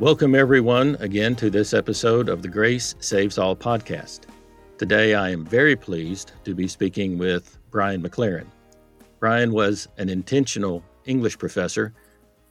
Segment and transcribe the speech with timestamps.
[0.00, 4.26] Welcome, everyone, again to this episode of the Grace Saves All podcast.
[4.78, 8.46] Today, I am very pleased to be speaking with Brian McLaren.
[9.18, 11.92] Brian was an intentional English professor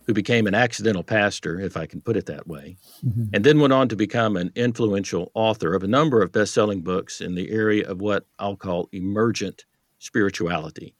[0.06, 2.76] who became an accidental pastor, if I can put it that way,
[3.06, 3.28] mm-hmm.
[3.32, 6.82] and then went on to become an influential author of a number of best selling
[6.82, 9.64] books in the area of what I'll call emergent
[10.00, 10.96] spirituality.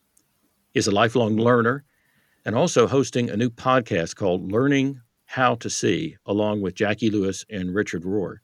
[0.74, 1.84] He's a lifelong learner
[2.46, 7.46] and also hosting a new podcast called Learning how to See, along with Jacqui Lewis
[7.50, 8.38] and Richard Rohr.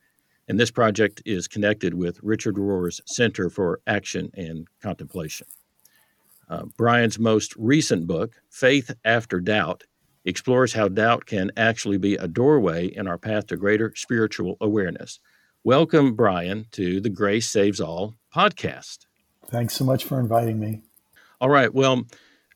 [0.48, 5.48] And this project is connected with Richard Rohr's Center for Action and Contemplation.
[6.50, 9.86] Uh, Brian's most recent book, Faith After Doubt,
[10.26, 15.20] explores how doubt can actually be a doorway in our path to greater spiritual awareness.
[15.64, 19.06] Welcome, Brian, to the Grace Saves All podcast.
[19.48, 20.82] Thanks so much for inviting me.
[21.40, 21.74] All right.
[21.74, 22.04] Well,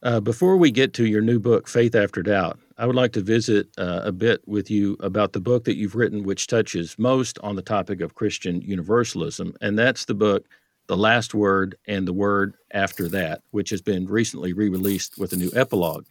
[0.03, 3.21] uh, before we get to your new book, Faith After Doubt, I would like to
[3.21, 7.39] visit uh, a bit with you about the book that you've written, which touches most
[7.39, 10.45] on the topic of Christian universalism, and that's the book,
[10.85, 15.33] The Last Word and the Word After That, which has been recently re released with
[15.33, 16.05] a new epilogue.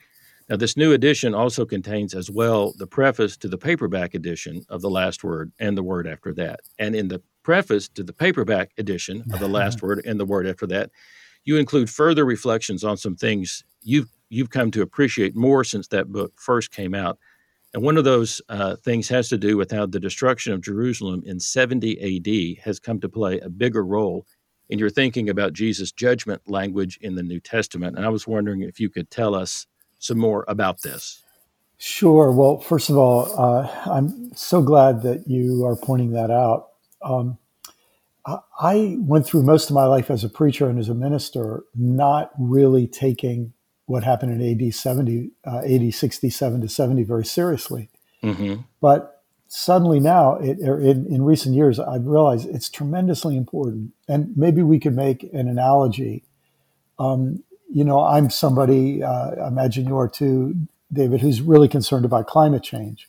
[0.48, 4.80] Now, this new edition also contains as well the preface to the paperback edition of
[4.80, 6.60] The Last Word and the Word After That.
[6.78, 10.46] And in the preface to the paperback edition of The Last Word and the Word
[10.46, 10.90] After That,
[11.44, 16.12] you include further reflections on some things you've you've come to appreciate more since that
[16.12, 17.18] book first came out.
[17.74, 21.22] And one of those uh, things has to do with how the destruction of Jerusalem
[21.26, 24.26] in 70 AD has come to play a bigger role
[24.68, 27.96] in your thinking about Jesus' judgment language in the New Testament.
[27.96, 29.66] And I was wondering if you could tell us
[29.98, 31.22] some more about this.
[31.78, 32.32] Sure.
[32.32, 36.68] Well, first of all, uh, I'm so glad that you are pointing that out.
[37.02, 37.38] Um,
[38.58, 42.32] I went through most of my life as a preacher and as a minister, not
[42.38, 43.52] really taking
[43.86, 47.88] what happened in AD 70, uh, AD 67 to 70 very seriously.
[48.22, 48.62] Mm-hmm.
[48.80, 53.92] But suddenly now, it, er, in, in recent years, I've realized it's tremendously important.
[54.08, 56.24] And maybe we could make an analogy.
[56.98, 60.54] Um, you know, I'm somebody, uh, I imagine you are too,
[60.92, 63.08] David, who's really concerned about climate change.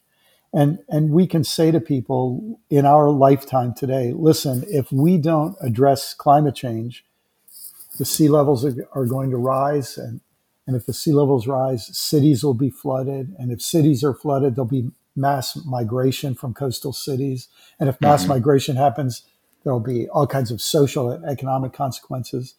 [0.53, 5.55] And, and we can say to people in our lifetime today, listen, if we don't
[5.59, 7.03] address climate change,
[7.97, 10.21] the sea levels are, are going to rise and
[10.67, 13.33] and if the sea levels rise, cities will be flooded.
[13.39, 17.47] And if cities are flooded, there'll be mass migration from coastal cities.
[17.79, 18.33] And if mass mm-hmm.
[18.33, 19.23] migration happens,
[19.63, 22.55] there'll be all kinds of social and economic consequences.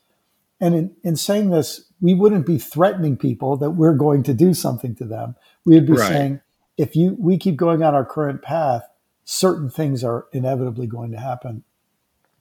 [0.61, 4.55] And in, in saying this, we wouldn't be threatening people that we're going to do
[4.55, 5.37] something to them.
[5.65, 6.09] We would be right.
[6.09, 6.41] saying,
[6.79, 8.83] if you we keep going on our current path,
[9.25, 11.63] certain things are inevitably going to happen.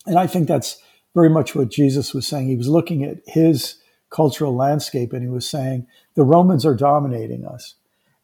[0.05, 0.81] And I think that's
[1.13, 2.47] very much what Jesus was saying.
[2.47, 3.75] He was looking at his
[4.09, 7.75] cultural landscape, and he was saying the Romans are dominating us,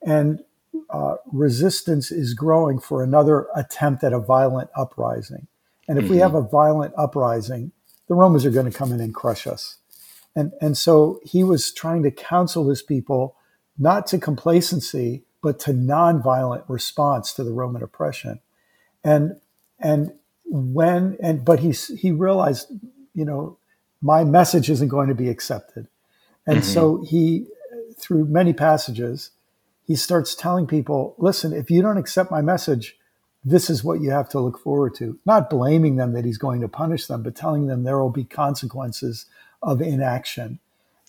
[0.06, 0.44] and
[0.90, 5.48] uh, resistance is growing for another attempt at a violent uprising.
[5.88, 6.14] And if mm-hmm.
[6.14, 7.72] we have a violent uprising,
[8.08, 9.78] the Romans are going to come in and crush us.
[10.36, 13.36] And and so he was trying to counsel his people
[13.78, 18.40] not to complacency, but to nonviolent response to the Roman oppression.
[19.04, 19.40] And
[19.80, 20.14] and
[20.46, 22.72] when and but he he realized,
[23.14, 23.58] you know,
[24.04, 25.88] my message isn't going to be accepted.
[26.46, 26.74] And mm-hmm.
[26.74, 27.48] so he,
[27.98, 29.32] through many passages,
[29.88, 32.98] he starts telling people, listen, if you don't accept my message,
[33.46, 35.18] this is what you have to look forward to.
[35.26, 38.26] Not blaming them that he's going to punish them, but telling them there will be
[38.26, 39.26] consequences
[39.62, 40.60] of inaction.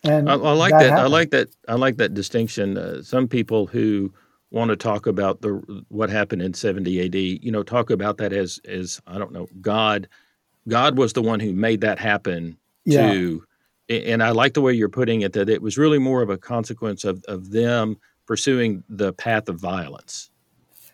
[0.05, 0.91] And I, I like that.
[0.91, 1.49] that I like that.
[1.67, 2.79] I like that distinction.
[2.79, 4.13] Uh, some people who
[4.51, 8.33] want to talk about the what happened in 70 AD, you know, talk about that
[8.33, 10.09] as as I don't know, God.
[10.67, 13.13] God was the one who made that happen yeah.
[13.13, 13.45] to
[13.89, 16.39] and I like the way you're putting it that it was really more of a
[16.39, 20.31] consequence of, of them pursuing the path of violence.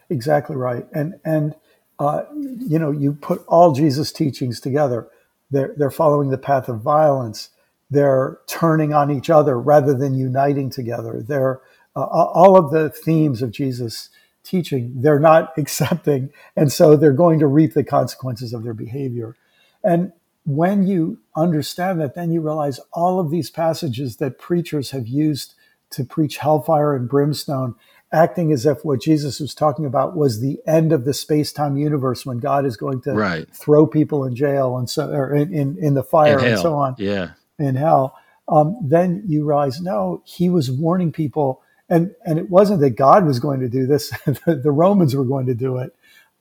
[0.08, 0.87] Exactly right.
[0.92, 1.54] And and
[1.98, 5.08] uh, you know, you put all Jesus' teachings together.
[5.50, 7.50] They're they're following the path of violence.
[7.90, 11.22] They're turning on each other rather than uniting together.
[11.26, 11.60] They're
[11.94, 14.08] uh, all of the themes of Jesus'
[14.42, 14.92] teaching.
[14.96, 19.37] They're not accepting, and so they're going to reap the consequences of their behavior.
[19.84, 20.12] And
[20.44, 25.54] when you understand that, then you realize all of these passages that preachers have used
[25.90, 27.75] to preach hellfire and brimstone
[28.12, 31.76] acting as if what Jesus was talking about was the end of the space time
[31.76, 33.48] universe when God is going to right.
[33.54, 36.96] throw people in jail and so or in, in, in the fire and so on.
[36.98, 37.32] Yeah.
[37.58, 38.19] In hell.
[38.48, 41.62] Um, then you realize, no, he was warning people.
[41.88, 44.10] And, and it wasn't that God was going to do this.
[44.25, 45.94] the, Romans were going to do it.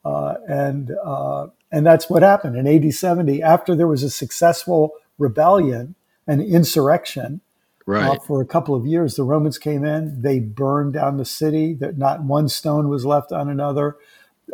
[0.03, 4.93] Uh, and, uh, and that's what happened in AD 70 after there was a successful
[5.17, 5.95] rebellion,
[6.27, 7.41] an insurrection,
[7.89, 8.17] uh, right.
[8.17, 9.15] Uh, for a couple of years.
[9.15, 11.73] The Romans came in, they burned down the city.
[11.73, 13.97] That not one stone was left on another,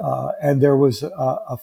[0.02, 1.60] uh, and there was a, a,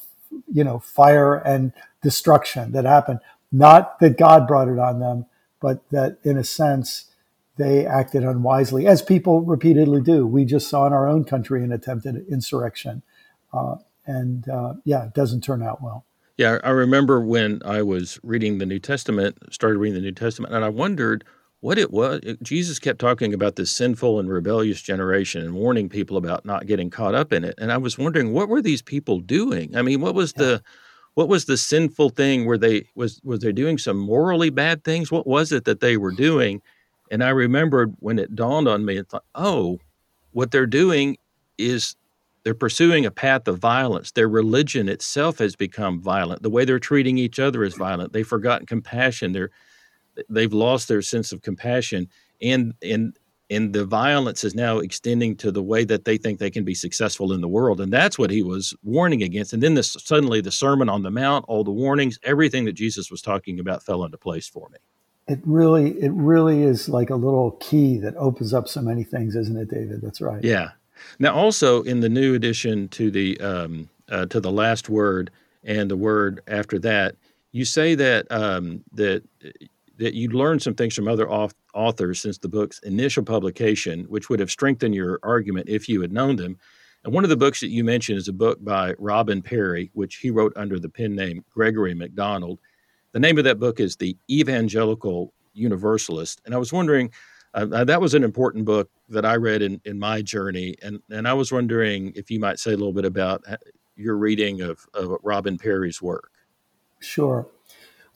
[0.53, 1.73] you know fire and
[2.03, 3.21] destruction that happened.
[3.51, 5.27] Not that God brought it on them,
[5.61, 7.07] but that in a sense
[7.57, 10.27] they acted unwisely, as people repeatedly do.
[10.27, 13.03] We just saw in our own country an attempted insurrection,
[13.53, 13.77] uh,
[14.07, 16.05] and uh, yeah, it doesn't turn out well.
[16.37, 20.55] Yeah, I remember when I was reading the New Testament, started reading the New Testament,
[20.55, 21.25] and I wondered
[21.61, 22.21] what it was.
[22.43, 26.91] Jesus kept talking about this sinful and rebellious generation and warning people about not getting
[26.91, 27.55] caught up in it.
[27.59, 29.77] And I was wondering, what were these people doing?
[29.77, 30.45] I mean, what was yeah.
[30.45, 30.63] the
[31.15, 32.47] what was the sinful thing?
[32.47, 35.13] Were they was was they doing some morally bad things?
[35.13, 36.63] What was it that they were doing?
[37.11, 39.79] And I remembered when it dawned on me, I thought, oh,
[40.33, 41.19] what they're doing
[41.59, 41.95] is
[42.45, 44.13] they're pursuing a path of violence.
[44.13, 46.43] Their religion itself has become violent.
[46.43, 48.13] The way they're treating each other is violent.
[48.13, 49.33] They've forgotten compassion.
[49.33, 49.51] They're
[50.29, 52.09] they've lost their sense of compassion
[52.41, 53.17] and and
[53.51, 56.75] and the violence is now extending to the way that they think they can be
[56.75, 60.41] successful in the world and that's what he was warning against and then this suddenly
[60.41, 64.05] the sermon on the mount all the warnings everything that jesus was talking about fell
[64.05, 64.79] into place for me
[65.29, 69.35] it really it really is like a little key that opens up so many things
[69.35, 70.71] isn't it david that's right yeah
[71.19, 75.31] now also in the new addition to the um, uh, to the last word
[75.65, 77.17] and the word after that
[77.53, 79.23] you say that um, that
[79.99, 84.41] that you'd learned some things from other authors since the book's initial publication, which would
[84.41, 86.59] have strengthened your argument if you had known them.
[87.05, 90.17] And one of the books that you mentioned is a book by Robin Parry, which
[90.17, 92.59] he wrote under the pen name Gregory MacDonald.
[93.13, 96.41] The name of that book is The Evangelical Universalist.
[96.47, 97.13] And I was wondering,
[97.55, 100.77] uh, that was an important book that I read in, in my journey.
[100.83, 103.57] And, and I was wondering if you might say a little bit about uh,
[103.97, 106.31] your reading of, of Robin Parry's work.
[107.01, 107.47] Sure.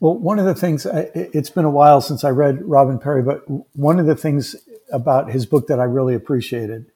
[0.00, 3.43] Well, one of the things, it's been a while since I read Robin Parry, but
[3.77, 4.56] one of the things
[4.93, 6.87] about his book that I really appreciated,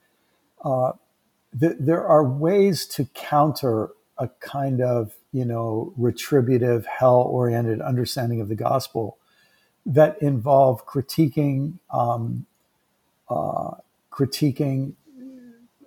[0.64, 0.92] uh,
[1.58, 8.40] th- there are ways to counter a kind of, you know, retributive, hell oriented understanding
[8.40, 9.16] of the gospel
[9.86, 12.46] that involve critiquing, um,
[13.28, 13.72] uh,
[14.12, 14.94] critiquing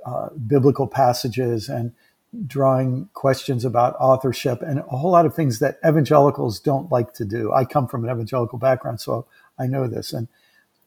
[0.06, 1.94] uh, biblical passages and
[2.48, 7.24] drawing questions about authorship and a whole lot of things that evangelicals don't like to
[7.24, 7.54] do.
[7.54, 10.14] I come from an evangelical background, so I know this.
[10.14, 10.28] And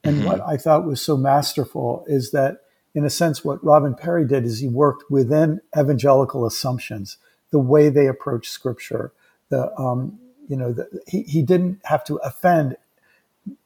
[0.04, 0.26] and mm-hmm.
[0.26, 2.62] what I thought was so masterful is that,
[2.94, 7.16] in a sense, what Robin Parry did is he worked within evangelical assumptions,
[7.50, 9.12] the way they approach Scripture.
[9.48, 10.18] The um,
[10.48, 12.76] you know the, he he didn't have to offend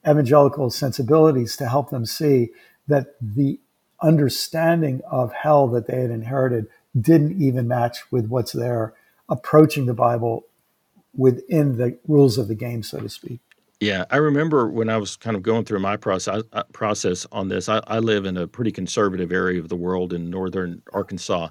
[0.09, 2.51] evangelical sensibilities to help them see
[2.89, 3.61] that the
[4.03, 6.67] understanding of hell that they had inherited
[6.99, 8.95] didn't even match with what's there,
[9.29, 10.47] approaching the Bible
[11.15, 13.41] within the rules of the game, so to speak.
[13.81, 17.49] Yeah, I remember when I was kind of going through my process uh, process on
[17.49, 17.69] this.
[17.69, 21.49] I, I live in a pretty conservative area of the world in northern Arkansas,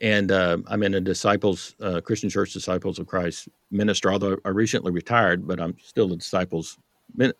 [0.00, 4.10] and uh, I'm in a disciples uh, Christian Church Disciples of Christ minister.
[4.10, 6.78] Although I recently retired, but I'm still a disciples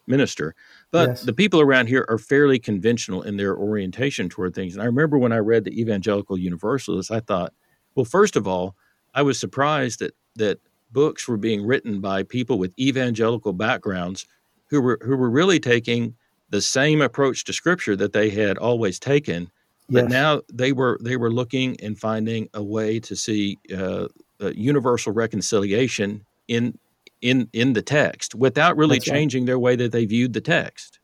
[0.06, 0.54] minister.
[0.90, 1.22] But yes.
[1.22, 4.74] the people around here are fairly conventional in their orientation toward things.
[4.74, 7.52] And I remember when I read the Evangelical Universalist, I thought,
[7.94, 8.76] well, first of all,
[9.14, 10.60] I was surprised that that
[10.92, 14.26] books were being written by people with evangelical backgrounds
[14.66, 16.14] who were who were really taking
[16.50, 19.50] the same approach to Scripture that they had always taken.
[19.88, 20.10] But yes.
[20.10, 24.06] now they were they were looking and finding a way to see uh,
[24.40, 26.78] universal reconciliation in
[27.20, 29.46] in in the text without really that's changing right.
[29.46, 30.98] their way that they viewed the text.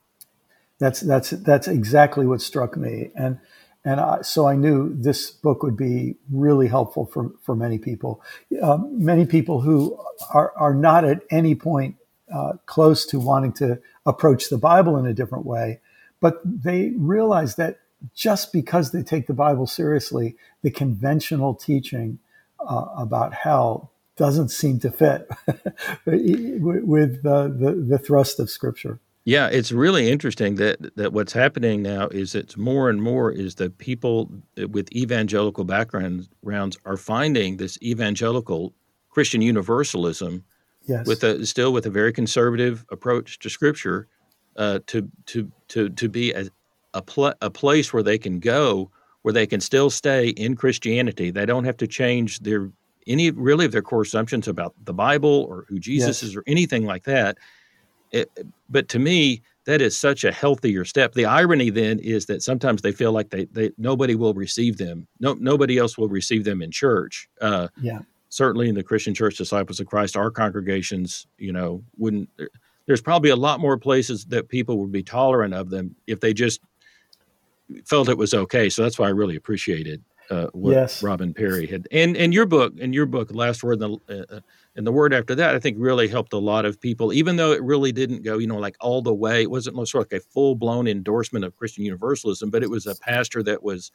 [0.78, 3.38] That's that's that's exactly what struck me, and
[3.84, 8.22] and I, so I knew this book would be really helpful for for many people,
[8.62, 9.98] um, many people who
[10.34, 11.96] are are not at any point
[12.32, 15.80] uh, close to wanting to approach the Bible in a different way,
[16.20, 17.78] but they realize that
[18.14, 22.18] just because they take the Bible seriously, the conventional teaching
[22.60, 25.28] uh, about hell doesn't seem to fit
[26.06, 29.00] with uh, the, the thrust of Scripture.
[29.24, 33.56] Yeah, it's really interesting that that what's happening now is it's more and more is
[33.56, 34.30] that people
[34.70, 36.28] with evangelical backgrounds
[36.84, 38.72] are finding this evangelical
[39.10, 40.44] Christian universalism
[40.86, 41.08] yes.
[41.08, 44.06] with a still with a very conservative approach to Scripture
[44.56, 46.46] uh, to to to to be a
[46.94, 48.90] a, pl- a place where they can go
[49.22, 51.32] where they can still stay in Christianity.
[51.32, 52.70] They don't have to change their
[53.06, 56.30] any really of their core assumptions about the Bible or who Jesus yes.
[56.30, 57.38] is or anything like that.
[58.12, 58.30] It,
[58.68, 61.12] but to me, that is such a healthier step.
[61.12, 65.06] The irony then is that sometimes they feel like they, they nobody will receive them.
[65.20, 67.28] No, nobody else will receive them in church.
[67.40, 68.00] Uh, yeah.
[68.28, 72.28] Certainly in the Christian Church Disciples of Christ, our congregations, you know, wouldn't.
[72.86, 76.32] There's probably a lot more places that people would be tolerant of them if they
[76.32, 76.60] just
[77.84, 78.68] felt it was okay.
[78.68, 81.02] So that's why I really appreciated uh, what yes.
[81.02, 84.40] Robin Parry had, and and your book, and your book, Last Word, and the, uh,
[84.74, 87.12] and the word after that, I think really helped a lot of people.
[87.12, 89.42] Even though it really didn't go, you know, like all the way.
[89.42, 92.86] It wasn't sort of like a full blown endorsement of Christian Universalism, but it was
[92.86, 93.90] a pastor that was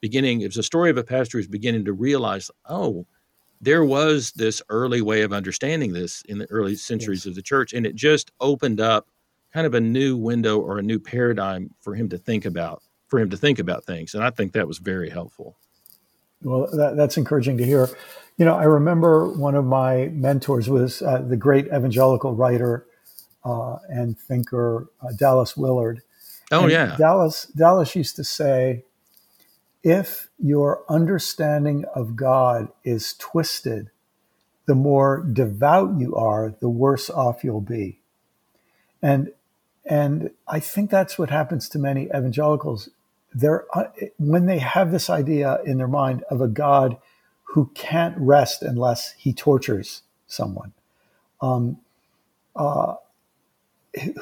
[0.00, 0.40] beginning.
[0.40, 3.06] It was a story of a pastor who's beginning to realize, oh,
[3.60, 7.26] there was this early way of understanding this in the early centuries yes.
[7.26, 9.08] of the church, and it just opened up
[9.52, 13.18] kind of a new window or a new paradigm for him to think about for
[13.18, 14.14] him to think about things.
[14.14, 15.56] And I think that was very helpful.
[16.42, 17.88] Well, that, that's encouraging to hear.
[18.38, 22.86] You know, I remember one of my mentors was uh, the great evangelical writer
[23.44, 26.00] uh, and thinker uh, Dallas Willard.
[26.50, 28.84] Oh and yeah, Dallas Dallas used to say,
[29.82, 33.90] if your understanding of God is twisted,
[34.66, 38.00] the more devout you are, the worse off you'll be.
[39.02, 39.32] And
[39.84, 42.88] and I think that's what happens to many evangelicals
[43.32, 43.84] they're uh,
[44.18, 46.96] when they have this idea in their mind of a God
[47.44, 50.72] who can't rest unless he tortures someone,
[51.40, 51.78] um,
[52.54, 52.94] uh,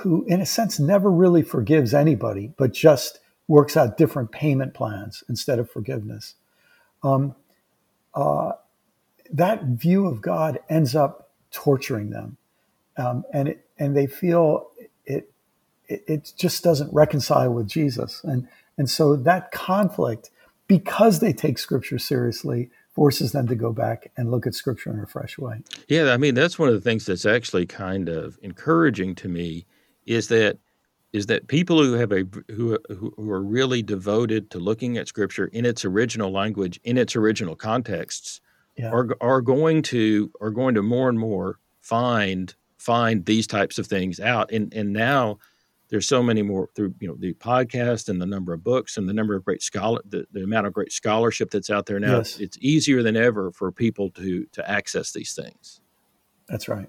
[0.00, 5.25] who in a sense never really forgives anybody, but just works out different payment plans
[5.29, 6.35] instead of forgiveness.
[7.03, 7.35] Um,
[8.15, 8.53] uh,
[9.31, 12.37] that view of God ends up torturing them,
[12.97, 14.71] um, and it, and they feel
[15.07, 15.31] it,
[15.87, 20.30] it, it just doesn't reconcile with Jesus and and so that conflict,
[20.66, 24.99] because they take scripture seriously, forces them to go back and look at scripture in
[25.00, 25.62] a fresh way.
[25.88, 29.66] Yeah, I mean that's one of the things that's actually kind of encouraging to me
[30.06, 30.58] is that
[31.12, 35.47] is that people who have a who who are really devoted to looking at scripture
[35.47, 38.40] in its original language in its original contexts
[38.76, 38.90] yeah.
[38.90, 43.87] are are going to are going to more and more find find these types of
[43.87, 45.38] things out and and now
[45.88, 49.09] there's so many more through you know the podcast and the number of books and
[49.09, 52.18] the number of great scholar the, the amount of great scholarship that's out there now
[52.18, 52.38] yes.
[52.38, 55.80] it's easier than ever for people to to access these things.
[56.49, 56.88] That's right.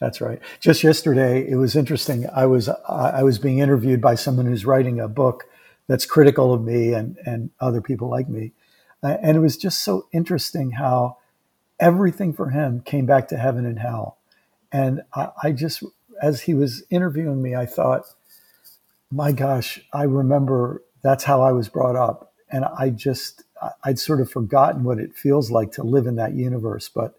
[0.00, 0.40] That's right.
[0.60, 2.26] Just yesterday it was interesting.
[2.34, 5.44] I was i was being interviewed by someone who's writing a book
[5.86, 8.52] that's critical of me and and other people like me.
[9.02, 11.16] And it was just so interesting how
[11.78, 14.18] everything for him came back to heaven and hell.
[14.70, 15.82] And I, I just
[16.22, 18.04] as he was interviewing me i thought
[19.10, 22.32] my gosh, I remember that's how I was brought up.
[22.50, 23.44] And I just,
[23.84, 26.88] I'd sort of forgotten what it feels like to live in that universe.
[26.88, 27.14] But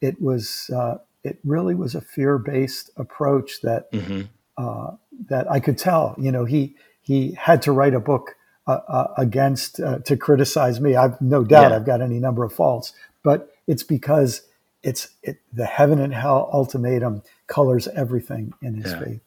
[0.00, 4.22] it was, uh, it really was a fear based approach that, mm-hmm.
[4.58, 4.96] uh,
[5.28, 6.14] that I could tell.
[6.18, 8.36] You know, he, he had to write a book
[8.66, 10.96] uh, uh against, uh, to criticize me.
[10.96, 11.76] I've no doubt yeah.
[11.76, 14.42] I've got any number of faults, but it's because
[14.82, 19.00] it's it, the heaven and hell ultimatum colors everything in his yeah.
[19.00, 19.20] faith.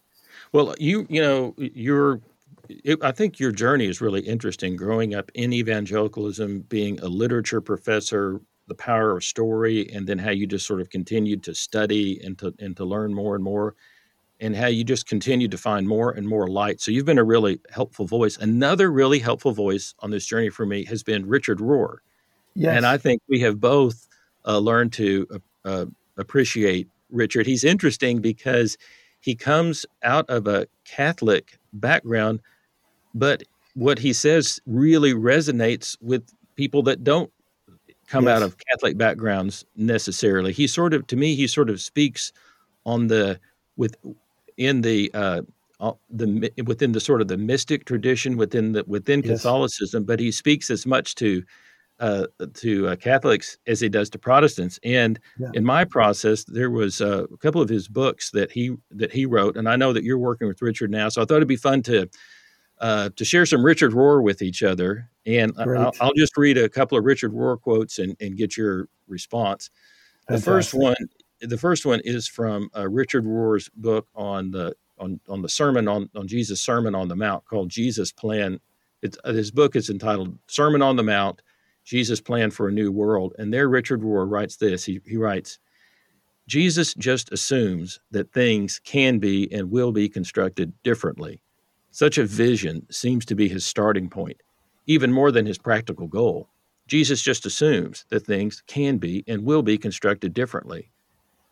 [0.53, 2.21] Well, you you know your
[3.01, 4.75] I think your journey is really interesting.
[4.75, 10.31] Growing up in evangelicalism, being a literature professor, the power of story, and then how
[10.31, 13.75] you just sort of continued to study and to and to learn more and more,
[14.39, 16.81] and how you just continued to find more and more light.
[16.81, 18.37] So you've been a really helpful voice.
[18.37, 21.97] Another really helpful voice on this journey for me has been Richard Rohr,
[22.55, 22.75] yes.
[22.75, 24.07] and I think we have both
[24.45, 25.27] uh, learned to
[25.63, 25.85] uh,
[26.17, 27.45] appreciate Richard.
[27.45, 28.77] He's interesting because
[29.19, 32.41] he comes out of a Catholic background,
[33.13, 33.43] but
[33.73, 36.23] what he says really resonates with
[36.55, 37.31] people that don't
[38.07, 38.37] come yes.
[38.37, 40.53] out of Catholic backgrounds necessarily.
[40.53, 42.31] He sort of, to me, he sort of speaks
[42.85, 43.39] on the
[43.75, 43.95] with
[44.55, 45.41] in the uh,
[46.09, 49.37] the within the sort of the mystic tradition within the within yes.
[49.37, 51.43] Catholicism, but he speaks as much to
[51.99, 54.79] uh, to uh, Catholics as he does to Protestants.
[54.83, 55.49] And yeah.
[55.53, 59.25] in my process, there was uh, a couple of his books that he that he
[59.25, 61.55] wrote, and I know that you're working with Richard now, so I thought it'd be
[61.55, 62.09] fun to
[62.79, 65.09] uh, to share some Richard Rohr with each other.
[65.25, 68.87] And I'll, I'll, just read a couple of Richard Rohr quotes and, and get your
[69.07, 69.69] response.
[70.29, 70.95] The first one,
[71.41, 75.87] the first one is from uh, Richard Rohr's book on the on on the sermon
[75.87, 78.59] on on Jesus' Sermon on the Mount called Jesus Plan.
[79.01, 81.41] It's, his book is entitled Sermon on the Mount
[81.87, 83.33] Jesus' plan for a new world.
[83.39, 85.59] And there, Richard Rohr writes this he, he writes,
[86.47, 91.41] Jesus just assumes that things can be and will be constructed differently.
[91.91, 94.41] Such a vision seems to be his starting point.
[94.87, 96.49] even more than his practical goal.
[96.87, 100.91] Jesus just assumes that things can be and will be constructed differently.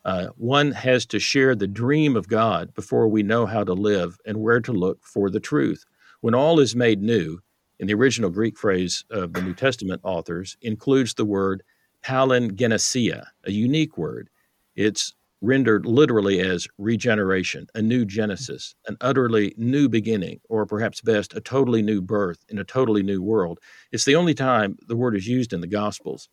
[0.06, 4.18] Uh, one has to share the dream of God before we know how to live
[4.26, 5.86] and where to look for the truth.
[6.22, 7.40] When all is made new,
[7.80, 11.64] in the original Greek phrase of the New Testament authors, includes the word
[12.04, 14.30] palingenesia, a unique word.
[14.76, 21.36] It's rendered literally as regeneration, a new genesis, an utterly new beginning, or perhaps best,
[21.36, 23.60] a totally new birth in a totally new world.
[23.92, 26.30] It's the only time the word is used in the Gospels.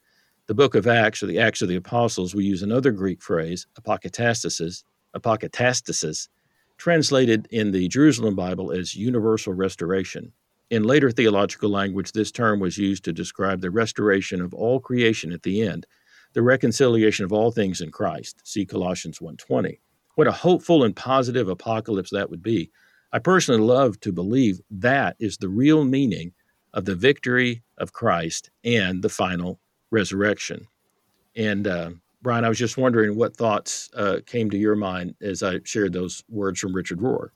[0.47, 3.67] The book of Acts, or the Acts of the Apostles, we use another Greek phrase,
[3.81, 4.85] apokatastasis,
[5.17, 6.29] apokatastasis,
[6.79, 10.33] translated in the Jerusalem Bible as universal restoration.
[10.73, 15.31] In later theological language, this term was used to describe the restoration of all creation
[15.31, 15.87] at the end,
[16.33, 18.41] the reconciliation of all things in Christ.
[18.43, 19.81] See Colossians 1:20.
[20.15, 22.71] What a hopeful and positive apocalypse that would be.
[23.13, 26.33] I personally love to believe that is the real meaning
[26.73, 29.61] of the victory of Christ and the final
[29.91, 30.69] resurrection.
[31.37, 31.91] And uh,
[32.23, 35.93] Brian, I was just wondering what thoughts uh, came to your mind as I shared
[35.93, 37.29] those words from Richard Rohr.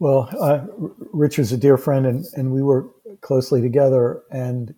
[0.00, 0.66] Well, uh,
[1.12, 2.88] Richard's a dear friend, and, and we work
[3.20, 4.22] closely together.
[4.32, 4.74] And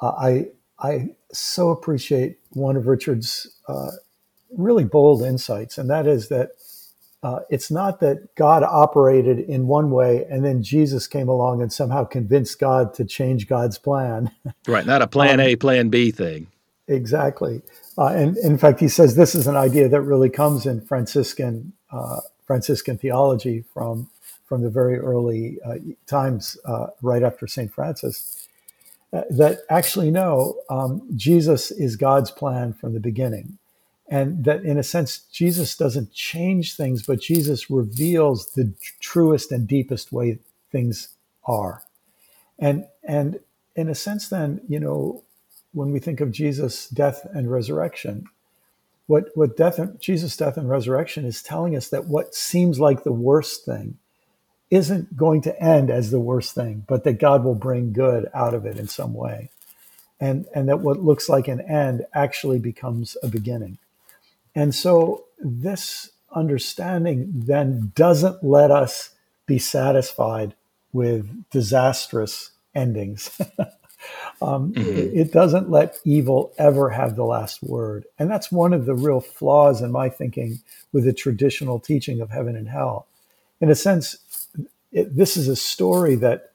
[0.00, 0.46] uh, I
[0.78, 3.90] I so appreciate one of Richard's uh,
[4.56, 6.52] really bold insights, and that is that
[7.22, 11.70] uh, it's not that God operated in one way and then Jesus came along and
[11.70, 14.30] somehow convinced God to change God's plan.
[14.66, 16.46] Right, not a plan um, A, plan B thing.
[16.86, 17.62] Exactly.
[17.98, 21.72] Uh, and in fact, he says this is an idea that really comes in Franciscan
[21.92, 24.08] uh, Franciscan theology from
[24.50, 25.76] from the very early uh,
[26.06, 28.48] times, uh, right after Saint Francis
[29.12, 33.58] that actually no, um, Jesus is God's plan from the beginning.
[34.08, 39.66] And that in a sense, Jesus doesn't change things, but Jesus reveals the truest and
[39.68, 40.38] deepest way
[40.72, 41.10] things
[41.44, 41.82] are.
[42.58, 43.40] And, and
[43.76, 45.22] in a sense, then, you know,
[45.72, 48.26] when we think of Jesus' death and resurrection,
[49.06, 53.12] what, what death Jesus' death and resurrection is telling us that what seems like the
[53.12, 53.98] worst thing
[54.70, 58.54] isn't going to end as the worst thing, but that God will bring good out
[58.54, 59.50] of it in some way.
[60.20, 63.78] And, and that what looks like an end actually becomes a beginning.
[64.54, 69.10] And so this understanding then doesn't let us
[69.46, 70.54] be satisfied
[70.92, 73.30] with disastrous endings.
[74.42, 74.80] um, mm-hmm.
[74.80, 78.04] it, it doesn't let evil ever have the last word.
[78.18, 80.60] And that's one of the real flaws in my thinking
[80.92, 83.06] with the traditional teaching of heaven and hell.
[83.60, 84.16] In a sense,
[84.92, 86.52] it, this is a story that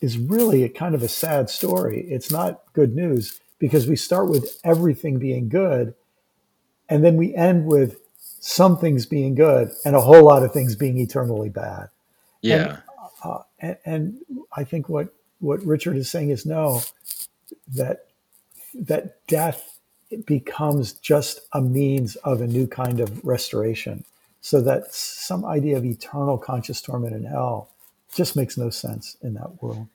[0.00, 2.06] is really a kind of a sad story.
[2.08, 5.94] It's not good news because we start with everything being good
[6.88, 10.76] and then we end with some things being good and a whole lot of things
[10.76, 11.88] being eternally bad.
[12.42, 12.56] Yeah.
[12.66, 12.78] And,
[13.24, 14.18] uh, and, and
[14.52, 16.82] I think what, what Richard is saying is no,
[17.68, 18.06] that,
[18.74, 19.78] that death
[20.26, 24.04] becomes just a means of a new kind of restoration.
[24.42, 27.70] So that some idea of eternal conscious torment in hell
[28.14, 29.88] just makes no sense in that world.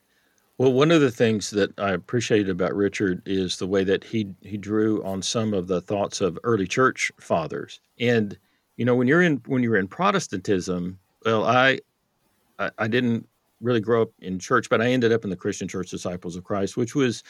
[0.58, 4.36] Well, one of the things that I appreciated about Richard is the way that he
[4.42, 7.80] he drew on some of the thoughts of early church fathers.
[8.00, 8.38] And
[8.78, 11.80] you know, when you're in when you're in Protestantism, well, I
[12.60, 13.28] I, I didn't
[13.60, 16.44] really grow up in church, but I ended up in the Christian Church Disciples of
[16.44, 17.24] Christ, which was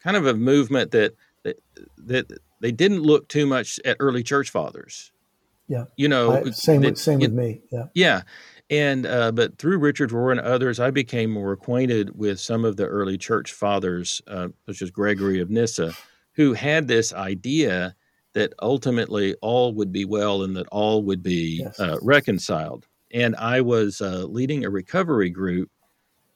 [0.00, 1.58] kind of a movement that that,
[1.96, 5.12] that they didn't look too much at early church fathers.
[5.68, 7.62] Yeah, you know, I, same with, same with me.
[7.72, 8.22] Yeah, yeah,
[8.70, 12.76] and uh, but through Richard Rohr and others, I became more acquainted with some of
[12.76, 15.92] the early church fathers, uh, such as Gregory of Nyssa,
[16.32, 17.94] who had this idea
[18.34, 21.78] that ultimately all would be well and that all would be yes.
[21.80, 22.86] uh, reconciled.
[23.14, 25.70] And I was uh, leading a recovery group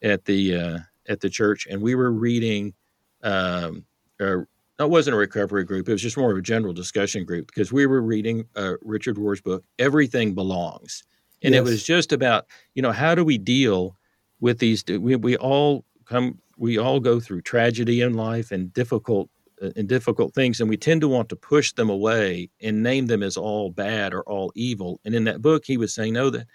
[0.02, 2.74] at the uh, at the church, and we were reading.
[3.22, 3.84] Um,
[4.18, 4.46] it
[4.88, 7.86] wasn't a recovery group; it was just more of a general discussion group because we
[7.86, 11.02] were reading uh, Richard Rohr's book, "Everything Belongs."
[11.42, 11.60] And yes.
[11.60, 13.96] it was just about you know how do we deal
[14.40, 19.28] with these we, we all come we all go through tragedy in life and difficult
[19.62, 23.06] uh, and difficult things and we tend to want to push them away and name
[23.06, 26.30] them as all bad or all evil and in that book he was saying no
[26.30, 26.46] that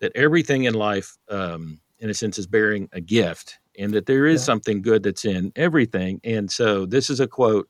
[0.00, 4.26] that everything in life um, in a sense is bearing a gift and that there
[4.26, 4.46] is yeah.
[4.46, 7.68] something good that's in everything and so this is a quote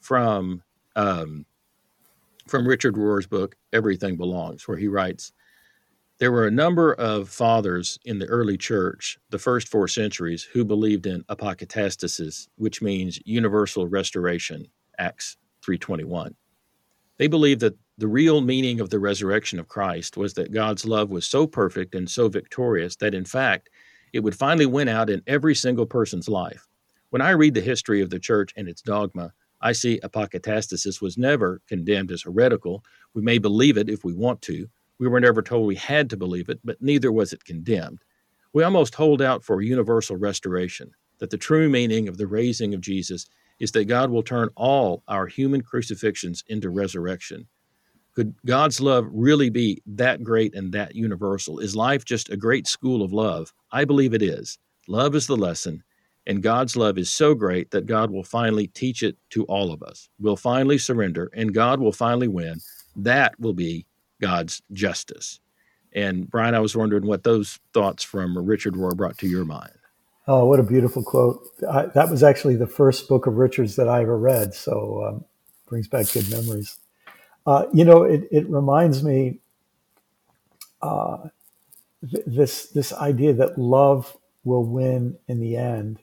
[0.00, 0.62] from
[0.96, 1.44] um,
[2.46, 5.32] from richard rohr's book everything belongs where he writes
[6.20, 10.66] there were a number of fathers in the early church, the first four centuries, who
[10.66, 14.66] believed in apokatastasis, which means universal restoration,
[14.98, 16.34] Acts 3:21.
[17.16, 21.10] They believed that the real meaning of the resurrection of Christ was that God's love
[21.10, 23.70] was so perfect and so victorious that in fact
[24.12, 26.68] it would finally win out in every single person's life.
[27.08, 31.16] When I read the history of the church and its dogma, I see apokatastasis was
[31.16, 32.84] never condemned as heretical.
[33.14, 34.68] We may believe it if we want to.
[35.00, 38.04] We were never told we had to believe it, but neither was it condemned.
[38.52, 42.82] We almost hold out for universal restoration, that the true meaning of the raising of
[42.82, 43.26] Jesus
[43.60, 47.46] is that God will turn all our human crucifixions into resurrection.
[48.14, 51.60] Could God's love really be that great and that universal?
[51.60, 53.54] Is life just a great school of love?
[53.72, 54.58] I believe it is.
[54.86, 55.82] Love is the lesson,
[56.26, 59.82] and God's love is so great that God will finally teach it to all of
[59.82, 60.10] us.
[60.18, 62.58] We'll finally surrender, and God will finally win.
[62.96, 63.86] That will be
[64.20, 65.40] God's justice.
[65.92, 69.72] And Brian, I was wondering what those thoughts from Richard Rohr brought to your mind.
[70.28, 71.42] Oh, what a beautiful quote!
[71.68, 75.24] I, that was actually the first book of Richard's that I ever read, so um,
[75.66, 76.78] brings back good memories.
[77.46, 79.40] Uh, you know, it, it reminds me
[80.82, 81.28] uh,
[82.08, 85.98] th- this this idea that love will win in the end.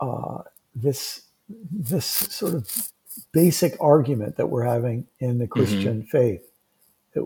[0.00, 0.38] Uh,
[0.74, 1.22] this
[1.70, 2.90] this sort of
[3.32, 5.52] basic argument that we're having in the mm-hmm.
[5.52, 6.08] Christian mm-hmm.
[6.08, 6.47] faith,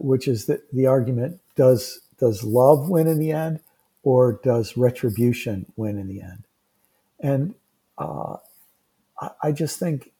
[0.01, 3.61] which is that the argument does does love win in the end,
[4.03, 6.45] or does retribution win in the end?
[7.21, 7.55] And
[7.99, 8.37] uh,
[9.21, 10.13] I, I just think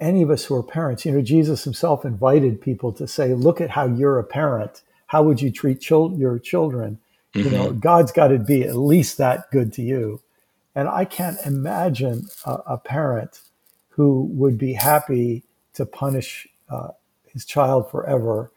[0.00, 3.60] any of us who are parents, you know, Jesus himself invited people to say, look
[3.60, 4.82] at how you're a parent.
[5.06, 6.98] How would you treat chil- your children?
[7.34, 7.46] Mm-hmm.
[7.46, 7.78] You know, mm-hmm.
[7.78, 10.20] God's got to be at least that good to you.
[10.74, 13.40] And I can't imagine a, a parent
[13.90, 16.88] who would be happy to punish uh,
[17.26, 18.50] his child forever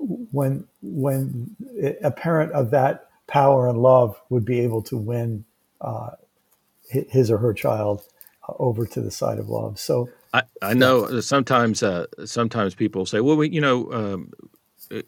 [0.00, 1.56] when when
[2.02, 5.44] a parent of that power and love would be able to win
[5.80, 6.10] uh,
[6.88, 8.02] his or her child
[8.48, 9.78] uh, over to the side of love.
[9.78, 14.32] So I, I know sometimes uh, sometimes people say, well, we, you know, um,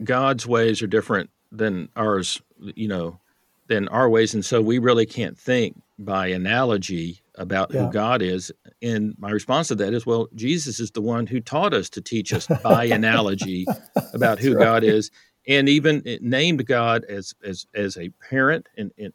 [0.05, 3.19] God's ways are different than ours, you know,
[3.69, 7.87] than our ways, and so we really can't think by analogy about yeah.
[7.87, 8.53] who God is.
[8.83, 12.01] And my response to that is, well, Jesus is the one who taught us to
[12.01, 13.67] teach us by analogy
[14.13, 14.65] about who right.
[14.65, 15.11] God is,
[15.49, 19.13] and even named God as as as a parent, and and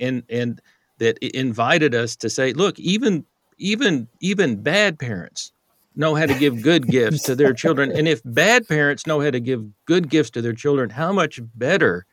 [0.00, 0.62] and and
[0.98, 3.26] that invited us to say, look, even
[3.58, 5.52] even even bad parents
[5.94, 9.30] know how to give good gifts to their children and if bad parents know how
[9.30, 12.04] to give good gifts to their children how much better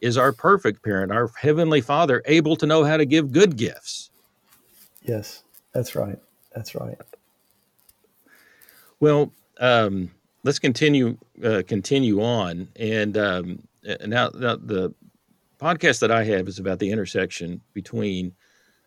[0.00, 4.10] is our perfect parent our heavenly father able to know how to give good gifts
[5.08, 5.42] yes
[5.72, 6.18] that's right
[6.54, 6.98] that's right
[9.00, 10.10] well um,
[10.44, 13.62] let's continue uh, continue on and um,
[14.06, 14.94] now, now the
[15.58, 18.32] podcast that i have is about the intersection between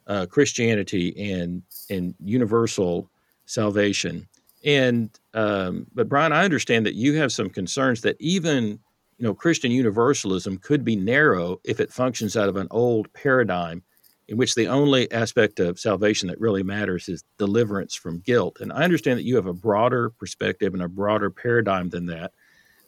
[0.08, 3.10] uh, Christianity and and universal
[3.46, 4.28] salvation.
[4.64, 8.80] And um, but Brian, I understand that you have some concerns that even
[9.18, 13.84] you know Christian universalism could be narrow if it functions out of an old paradigm
[14.32, 18.62] in which the only aspect of salvation that really matters is deliverance from guilt.
[18.62, 22.32] And I understand that you have a broader perspective and a broader paradigm than that.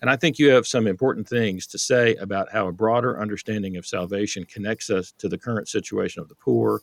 [0.01, 3.75] And I think you have some important things to say about how a broader understanding
[3.75, 6.79] of salvation connects us to the current situation of the poor,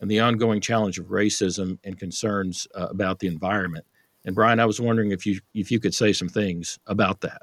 [0.00, 3.86] and the ongoing challenge of racism and concerns uh, about the environment.
[4.24, 7.42] And Brian, I was wondering if you if you could say some things about that.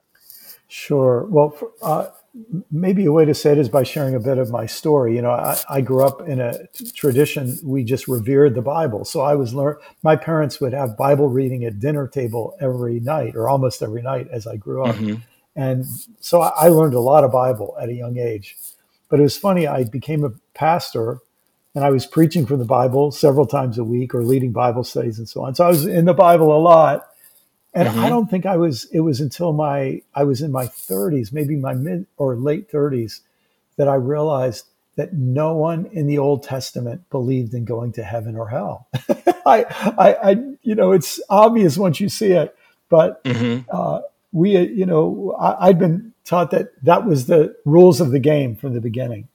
[0.68, 1.26] Sure.
[1.30, 2.08] Well, uh,
[2.72, 5.16] maybe a way to say it is by sharing a bit of my story.
[5.16, 9.04] You know, I, I grew up in a tradition we just revered the Bible.
[9.06, 9.76] So I was learn.
[10.04, 14.28] My parents would have Bible reading at dinner table every night, or almost every night,
[14.32, 14.96] as I grew up.
[14.96, 15.22] Mm-hmm.
[15.56, 15.86] And
[16.20, 18.56] so I learned a lot of Bible at a young age.
[19.10, 19.68] But it was funny.
[19.68, 21.20] I became a pastor
[21.76, 25.20] and I was preaching from the Bible several times a week or leading Bible studies
[25.20, 25.56] and so on.
[25.56, 27.08] So I was in the Bible a lot.
[27.74, 28.00] And mm-hmm.
[28.00, 31.56] I don't think I was, it was until my, I was in my 30s, maybe
[31.56, 33.22] my mid or late 30s,
[33.78, 34.66] that I realized
[34.98, 38.88] that no one in the Old Testament believed in going to heaven or hell.
[39.46, 39.66] I,
[39.98, 42.56] I, I, you know, it's obvious once you see it,
[42.90, 43.70] but mm-hmm.
[43.72, 44.02] uh,
[44.34, 48.56] we, you know, I, I'd been taught that that was the rules of the game
[48.56, 49.30] from the beginning.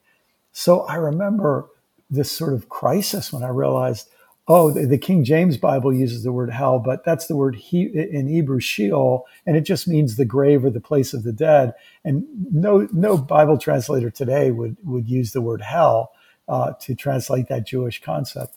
[0.52, 1.68] So I remember
[2.08, 4.08] this sort of crisis when I realized,
[4.48, 8.28] oh, the, King James Bible uses the word hell, but that's the word he, in
[8.28, 11.74] Hebrew Sheol, and it just means the grave or the place of the dead.
[12.04, 16.12] And no no Bible translator today would would use the word hell
[16.48, 18.56] uh, to translate that Jewish concept.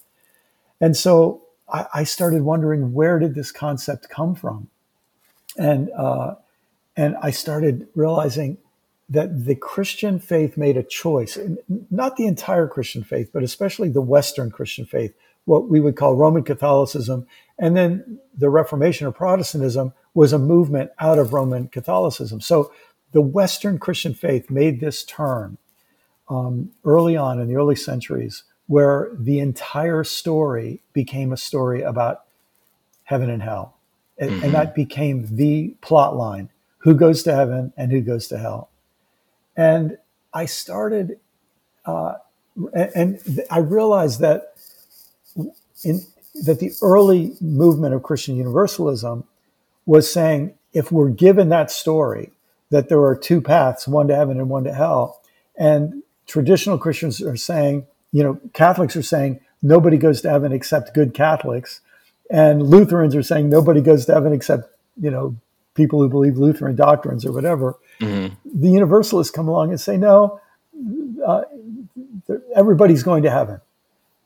[0.79, 4.69] And so I, I, started wondering where did this concept come from,
[5.57, 6.35] and uh,
[6.95, 8.59] and I started realizing
[9.09, 11.37] that the Christian faith made a choice,
[11.89, 15.15] not the entire Christian faith, but especially the Western Christian faith,
[15.49, 17.25] what we would call Roman Catholicism.
[17.57, 22.39] And then the Reformation or Protestantism was a movement out of Roman Catholicism.
[22.39, 22.71] So
[23.13, 25.57] the Western Christian faith made this turn
[26.29, 32.25] um, early on in the early centuries where the entire story became a story about
[33.05, 33.75] heaven and hell.
[34.19, 34.43] And, mm-hmm.
[34.45, 38.69] and that became the plot line who goes to heaven and who goes to hell.
[39.57, 39.97] And
[40.31, 41.19] I started,
[41.85, 42.15] uh,
[42.75, 44.58] and I realized that
[45.83, 46.01] in
[46.45, 49.25] that the early movement of Christian universalism
[49.85, 52.31] was saying if we're given that story
[52.69, 55.21] that there are two paths, one to heaven and one to hell,
[55.57, 60.93] and traditional Christians are saying, you know, Catholics are saying nobody goes to heaven except
[60.93, 61.81] good Catholics,
[62.29, 65.35] and Lutherans are saying nobody goes to heaven except you know
[65.73, 67.75] people who believe Lutheran doctrines or whatever.
[67.99, 68.35] Mm-hmm.
[68.61, 70.39] The Universalists come along and say no,
[71.25, 71.41] uh,
[72.55, 73.61] everybody's going to heaven,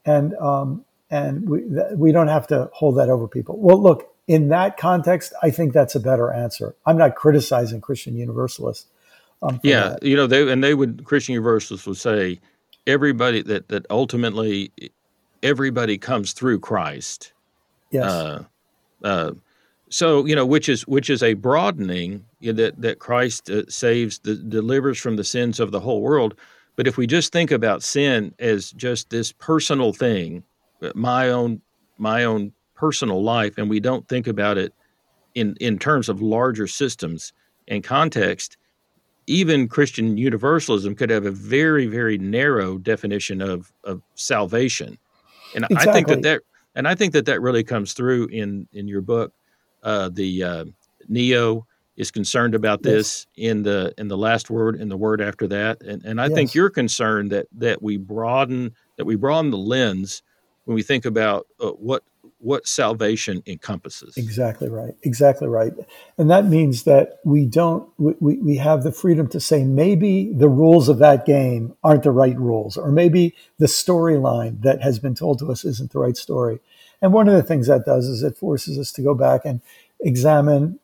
[0.06, 1.62] and um, and we
[1.96, 3.56] we don't have to hold that over people.
[3.60, 6.76] Well, look in that context, I think that's a better answer.
[6.88, 8.88] I'm not criticizing Christian Universalists.
[9.44, 10.04] Um, yeah, that.
[10.04, 12.40] you know, they and they would Christian Universalists would say
[12.88, 14.72] everybody that that ultimately
[15.44, 17.32] everybody comes through Christ.
[17.92, 18.06] Yes.
[18.06, 18.44] Uh,
[19.04, 19.32] uh,
[19.90, 23.70] so you know, which is which is a broadening you know, that that Christ uh,
[23.70, 26.34] saves, the, delivers from the sins of the whole world.
[26.76, 30.44] But if we just think about sin as just this personal thing,
[30.96, 31.62] my own
[31.98, 34.74] my own personal life, and we don't think about it
[35.36, 37.34] in in terms of larger systems
[37.68, 38.58] and context,
[39.28, 44.98] even Christian universalism could have a very, very narrow definition of, of salvation.
[45.56, 45.90] And exactly.
[45.90, 46.42] I think that that,
[46.76, 49.34] and I think that that really comes through in, in your book.
[49.84, 50.66] Uh, the uh,
[51.08, 53.52] Neo is concerned about this yes.
[53.52, 56.34] in the in the last word and the word after that, and and I yes.
[56.34, 60.24] think you're concerned that that we broaden that we broaden the lens
[60.66, 62.04] when we think about uh, what
[62.44, 64.18] what salvation encompasses.
[64.18, 64.96] Exactly right.
[65.04, 65.72] Exactly right.
[66.18, 70.50] And that means that we don't, we, we have the freedom to say maybe the
[70.50, 75.16] rules of that game aren't the right rules, or maybe the storyline that has been
[75.16, 76.60] told to us isn't the right story.
[77.02, 79.62] And one of the things that does is it forces us to go back and
[80.02, 80.80] examine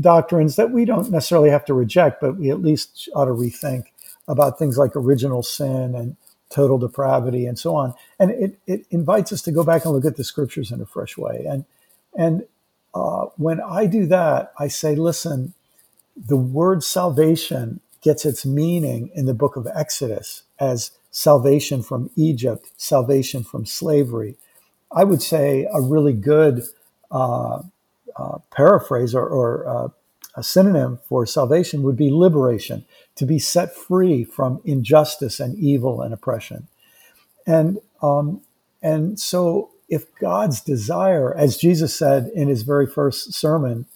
[0.00, 3.84] doctrines that we don't necessarily have to reject, but we at least ought to rethink
[4.28, 6.16] about things like original sin and
[6.48, 7.94] total depravity and so on.
[8.18, 10.86] And it, it invites us to go back and look at the scriptures in a
[10.86, 11.44] fresh way.
[11.48, 11.64] And,
[12.16, 12.44] and
[12.94, 15.54] uh, when I do that, I say, listen,
[16.16, 22.70] the word salvation gets its meaning in the book of Exodus as salvation from Egypt,
[22.76, 24.36] salvation from slavery.
[24.92, 26.62] I would say a really good
[27.10, 27.62] uh,
[28.16, 29.88] uh, paraphrase or, or uh,
[30.36, 32.84] a synonym for salvation would be liberation
[33.16, 36.68] to be set free from injustice and evil and oppression.
[37.46, 38.42] And, um,
[38.82, 43.86] and so, if God's desire, as Jesus said in his very first sermon,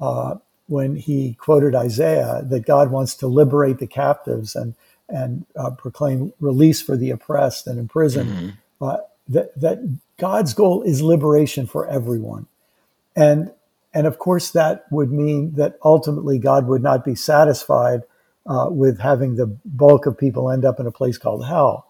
[0.00, 4.74] uh, when he quoted Isaiah, that God wants to liberate the captives and,
[5.08, 8.84] and uh, proclaim release for the oppressed and imprisoned, mm-hmm.
[8.84, 12.46] uh, that, that God's goal is liberation for everyone.
[13.16, 13.52] And,
[13.94, 18.02] and of course, that would mean that ultimately God would not be satisfied
[18.48, 21.86] uh, with having the bulk of people end up in a place called hell.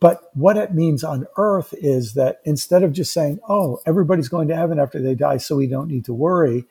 [0.00, 4.46] But what it means on earth is that instead of just saying, oh, everybody's going
[4.48, 6.64] to heaven after they die, so we don't need to worry,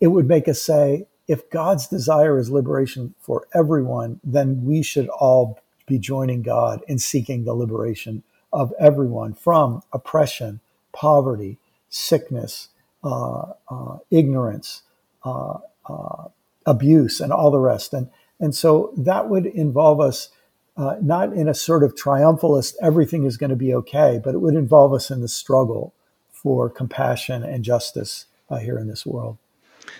[0.00, 5.08] it would make us say, if God's desire is liberation for everyone, then we should
[5.08, 10.60] all be joining God in seeking the liberation of everyone from oppression,
[10.92, 12.68] poverty, sickness,
[13.04, 14.82] uh, uh, ignorance,
[15.24, 16.28] uh, uh
[16.64, 17.92] abuse, and all the rest.
[17.92, 18.08] And
[18.40, 20.30] and so that would involve us
[20.76, 24.38] uh, not in a sort of triumphalist, everything is going to be okay, but it
[24.38, 25.94] would involve us in the struggle
[26.30, 29.38] for compassion and justice uh, here in this world.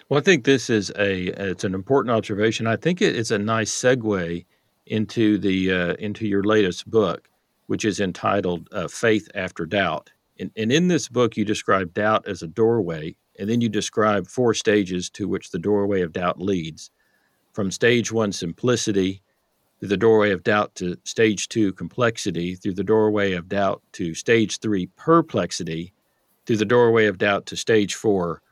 [0.09, 2.66] Well, I think this is a it's an important observation.
[2.66, 4.44] I think it's a nice segue
[4.87, 7.31] into the uh, into your latest book,
[7.66, 12.29] which is entitled uh, "Faith After Doubt." And, and in this book, you describe doubt
[12.29, 16.40] as a doorway, and then you describe four stages to which the doorway of doubt
[16.40, 16.90] leads
[17.57, 19.23] from stage one simplicity
[19.81, 24.12] through the doorway of doubt to stage two complexity, through the doorway of doubt to
[24.12, 25.95] stage three perplexity,
[26.45, 28.42] through the doorway of doubt to stage four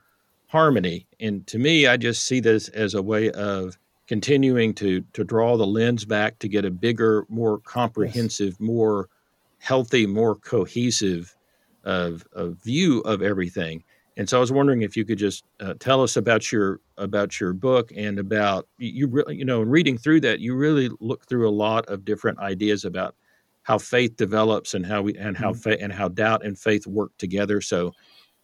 [0.47, 1.07] harmony.
[1.21, 5.59] And to me, I just see this as a way of continuing to to draw
[5.59, 8.61] the lens back to get a bigger, more comprehensive, yes.
[8.61, 9.11] more
[9.59, 11.37] healthy, more cohesive
[11.85, 13.85] of, of view of everything.
[14.17, 17.41] And so I was wondering if you could just uh, tell us about your about
[17.41, 21.27] your book and about you really you know in reading through that you really look
[21.27, 23.17] through a lot of different ideas about
[23.65, 25.59] how faith develops and how we and how mm-hmm.
[25.59, 27.61] faith and how doubt and faith work together.
[27.61, 27.93] So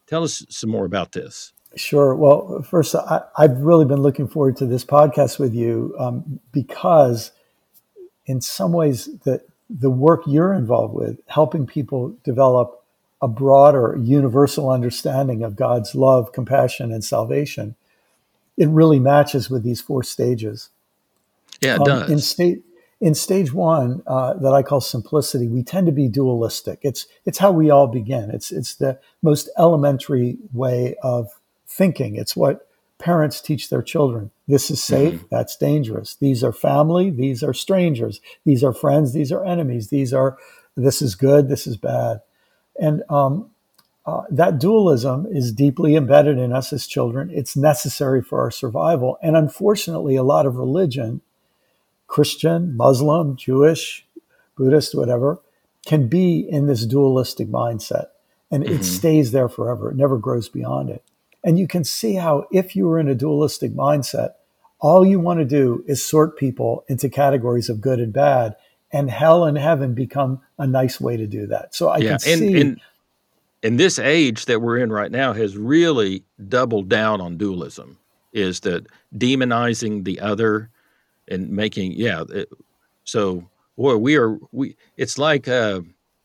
[0.07, 1.53] tell us some more about this.
[1.77, 2.17] Sure.
[2.17, 7.31] Well, first, I, have really been looking forward to this podcast with you um, because
[8.27, 12.80] in some ways, the the work you're involved with, helping people develop
[13.23, 17.77] a broader, universal understanding of God's love, compassion, and salvation,
[18.57, 20.71] it really matches with these four stages.
[21.61, 22.11] Yeah, it um, does.
[22.11, 22.63] In state
[23.01, 26.81] in stage one, uh, that I call simplicity, we tend to be dualistic.
[26.83, 28.31] It's it's how we all begin.
[28.31, 31.29] It's it's the most elementary way of
[31.67, 32.17] thinking.
[32.17, 34.31] It's what parents teach their children.
[34.47, 35.15] This is safe.
[35.15, 35.27] Mm-hmm.
[35.31, 36.17] That's dangerous.
[36.17, 37.11] These are family.
[37.11, 38.21] These are strangers.
[38.45, 39.15] These are friends.
[39.15, 39.89] These are enemies.
[39.89, 40.37] These are
[40.77, 41.49] this is good.
[41.49, 42.21] This is bad.
[42.81, 43.51] And um,
[44.07, 47.31] uh, that dualism is deeply embedded in us as children.
[47.33, 49.19] It's necessary for our survival.
[49.23, 51.21] And unfortunately, a lot of religion,
[52.07, 54.07] Christian, Muslim, Jewish,
[54.57, 55.41] Buddhist, whatever,
[55.87, 58.07] can be in this dualistic mindset.
[58.51, 58.75] And mm-hmm.
[58.75, 59.91] it stays there forever.
[59.91, 61.05] It never grows beyond it.
[61.45, 64.31] And you can see how, if you were in a dualistic mindset,
[64.81, 68.57] all you want to do is sort people into categories of good and bad,
[68.93, 71.75] and hell and heaven become a nice way to do that.
[71.75, 72.61] So I yeah, can and, see.
[72.61, 72.81] And,
[73.63, 77.99] and this age that we're in right now has really doubled down on dualism.
[78.33, 80.71] Is that demonizing the other
[81.29, 82.25] and making yeah?
[82.29, 82.49] It,
[83.05, 84.77] so boy, we are we.
[84.97, 85.81] It's like uh,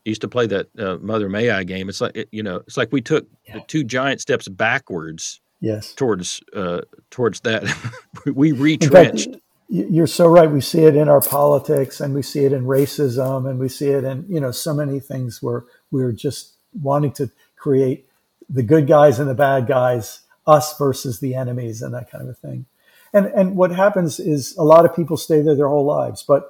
[0.05, 1.89] used to play that uh, Mother May I game.
[1.89, 3.59] It's like it, you know, it's like we took yeah.
[3.67, 5.41] two giant steps backwards.
[5.61, 5.93] Yes.
[5.93, 7.63] Towards uh, towards that,
[8.25, 9.31] we retrenched.
[9.31, 10.49] Fact, you're so right.
[10.49, 13.89] We see it in our politics, and we see it in racism, and we see
[13.89, 18.07] it in you know so many things where we're just wanting to create
[18.49, 22.29] the good guys and the bad guys, us versus the enemies, and that kind of
[22.29, 22.65] a thing.
[23.13, 26.49] And and what happens is a lot of people stay there their whole lives, but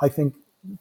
[0.00, 0.34] I think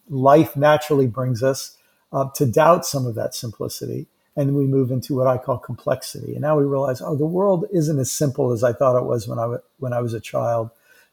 [0.09, 1.77] life naturally brings us
[2.11, 4.07] uh, to doubt some of that simplicity.
[4.35, 6.33] And we move into what I call complexity.
[6.33, 9.27] And now we realize, oh, the world isn't as simple as I thought it was
[9.27, 10.69] when I, w- when I was a child.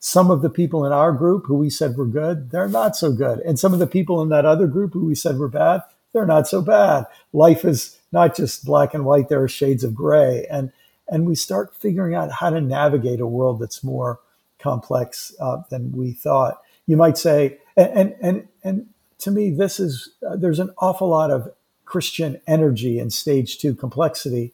[0.07, 3.11] Some of the people in our group who we said were good, they're not so
[3.11, 3.39] good.
[3.39, 5.81] And some of the people in that other group who we said were bad,
[6.13, 7.07] they're not so bad.
[7.33, 10.47] Life is not just black and white, there are shades of gray.
[10.51, 10.73] And,
[11.09, 14.21] and we start figuring out how to navigate a world that's more
[14.59, 16.61] complex uh, than we thought.
[16.87, 18.89] You might say, and, and, and,
[19.21, 21.51] to me, this is uh, there's an awful lot of
[21.87, 24.53] Christian energy in stage two complexity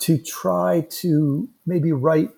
[0.00, 2.30] to try to maybe write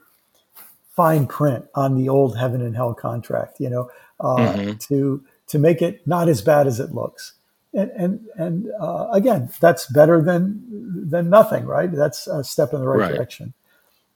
[0.95, 4.73] fine print on the old heaven and hell contract, you know, uh, mm-hmm.
[4.79, 7.35] to to make it not as bad as it looks.
[7.75, 11.91] And and and uh, again, that's better than than nothing, right?
[11.91, 13.15] That's a step in the right, right.
[13.15, 13.55] direction.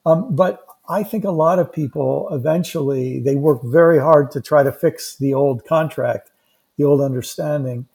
[0.04, 4.62] Um, but I think a lot of people eventually they work very hard to try
[4.62, 6.30] to fix the old contract
[6.76, 7.86] the old understanding.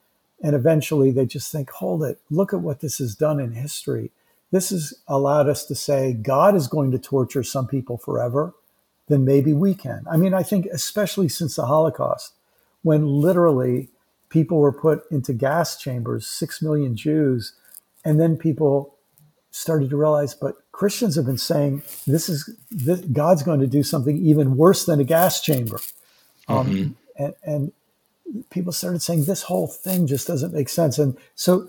[0.43, 4.11] And eventually they just think, hold it, look at what this has done in history.
[4.51, 8.53] This has allowed us to say God is going to torture some people forever,
[9.11, 10.05] then maybe we can.
[10.09, 12.33] I mean, I think especially since the Holocaust,
[12.83, 13.89] when literally
[14.29, 17.53] people were put into gas chambers, six million Jews,
[18.05, 18.95] and then people
[19.51, 23.83] started to realize, but Christians have been saying this is this, God's going to do
[23.83, 25.79] something even worse than a gas chamber.
[26.47, 27.23] Um, mm-hmm.
[27.23, 27.71] and, and
[28.49, 30.97] people started saying this whole thing just doesn't make sense.
[30.97, 31.67] And so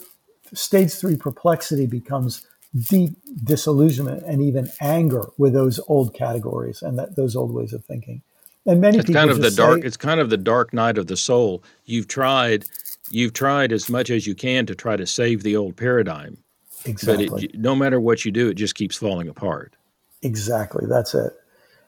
[0.55, 3.13] stage three perplexity becomes deep
[3.45, 8.23] disillusionment and even anger with those old categories and that, those old ways of thinking.
[8.67, 9.83] And many it's people kind of the dark.
[9.83, 11.63] Say, it's kind of the dark night of the soul.
[11.85, 12.65] You've tried,
[13.11, 16.39] you've tried as much as you can to try to save the old paradigm.
[16.85, 17.29] Exactly.
[17.29, 19.75] But it, no matter what you do, it just keeps falling apart.
[20.23, 20.87] Exactly.
[20.89, 21.33] That's it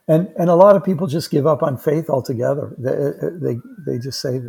[0.07, 2.73] and and a lot of people just give up on faith altogether.
[2.77, 4.41] They they, they just say,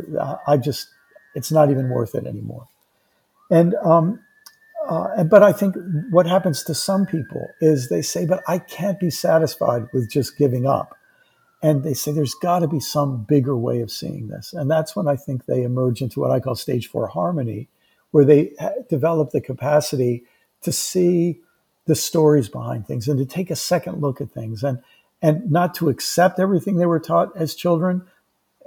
[0.47, 0.89] I just
[1.35, 2.67] it's not even worth it anymore.
[3.49, 4.19] And um,
[4.87, 5.75] uh, but I think
[6.09, 10.37] what happens to some people is they say, but I can't be satisfied with just
[10.37, 10.95] giving up.
[11.61, 14.53] And they say there's got to be some bigger way of seeing this.
[14.53, 17.67] And that's when I think they emerge into what I call stage four harmony,
[18.11, 18.51] where they
[18.89, 20.23] develop the capacity
[20.61, 21.41] to see
[21.85, 24.63] the stories behind things and to take a second look at things.
[24.63, 24.79] And
[25.21, 28.03] and not to accept everything they were taught as children,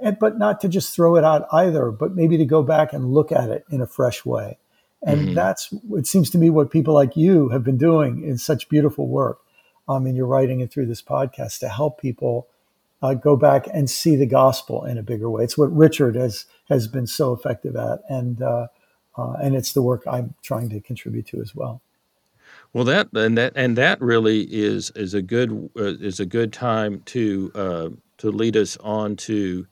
[0.01, 3.13] and, but not to just throw it out either, but maybe to go back and
[3.13, 4.57] look at it in a fresh way.
[5.03, 5.33] And mm-hmm.
[5.33, 9.07] that's, it seems to me, what people like you have been doing in such beautiful
[9.07, 9.39] work
[9.87, 12.47] um, in your writing and through this podcast to help people
[13.01, 15.43] uh, go back and see the gospel in a bigger way.
[15.43, 18.67] It's what Richard has has been so effective at, and uh,
[19.17, 21.81] uh, and it's the work I'm trying to contribute to as well.
[22.73, 26.53] Well, that and that and that really is is a good uh, is a good
[26.53, 27.89] time to uh,
[28.19, 29.67] to lead us on to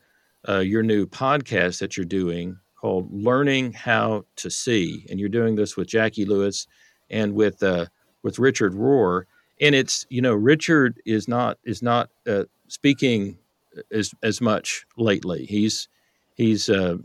[0.48, 5.56] uh, your new podcast that you're doing called "Learning How to See," and you're doing
[5.56, 6.68] this with Jacqui Lewis
[7.10, 7.88] and with uh,
[8.24, 9.24] with Richard Rohr.
[9.62, 13.38] And it's you know Richard is not is not uh, speaking
[13.92, 15.46] as as much lately.
[15.46, 15.88] He's
[16.36, 16.98] he's uh,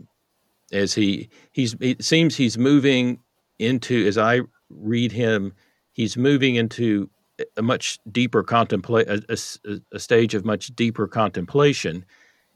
[0.71, 3.19] as he he's it seems he's moving
[3.59, 5.53] into as I read him,
[5.93, 7.09] he's moving into
[7.57, 9.21] a much deeper contemplate a,
[9.65, 12.05] a, a, stage of much deeper contemplation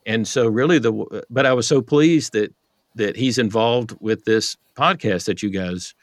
[0.05, 2.53] and so really the but i was so pleased that
[2.95, 5.93] that he's involved with this podcast that you guys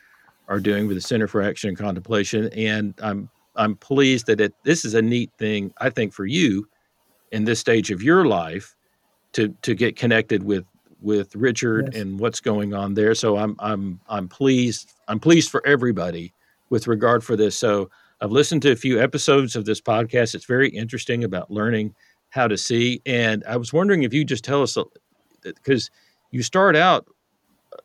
[0.48, 4.54] are doing with the center for action and contemplation and i'm i'm pleased that it
[4.64, 6.66] this is a neat thing i think for you
[7.32, 8.76] in this stage of your life
[9.32, 10.64] to to get connected with
[11.00, 12.02] with richard yes.
[12.02, 16.32] and what's going on there so i'm i'm i'm pleased i'm pleased for everybody
[16.70, 17.88] with regard for this so
[18.20, 20.34] I've listened to a few episodes of this podcast.
[20.34, 21.94] It's very interesting about learning
[22.30, 23.02] how to see.
[23.04, 24.78] And I was wondering if you just tell us
[25.42, 25.90] because
[26.36, 27.06] you start out,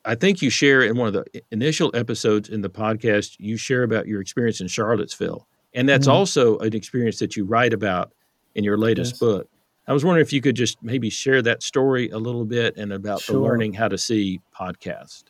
[0.04, 3.84] I think you share in one of the initial episodes in the podcast, you share
[3.84, 5.48] about your experience in Charlottesville.
[5.74, 6.18] And that's mm-hmm.
[6.18, 8.12] also an experience that you write about
[8.54, 9.20] in your latest yes.
[9.20, 9.48] book.
[9.88, 12.92] I was wondering if you could just maybe share that story a little bit and
[12.92, 13.36] about sure.
[13.36, 15.24] the learning how to see podcast.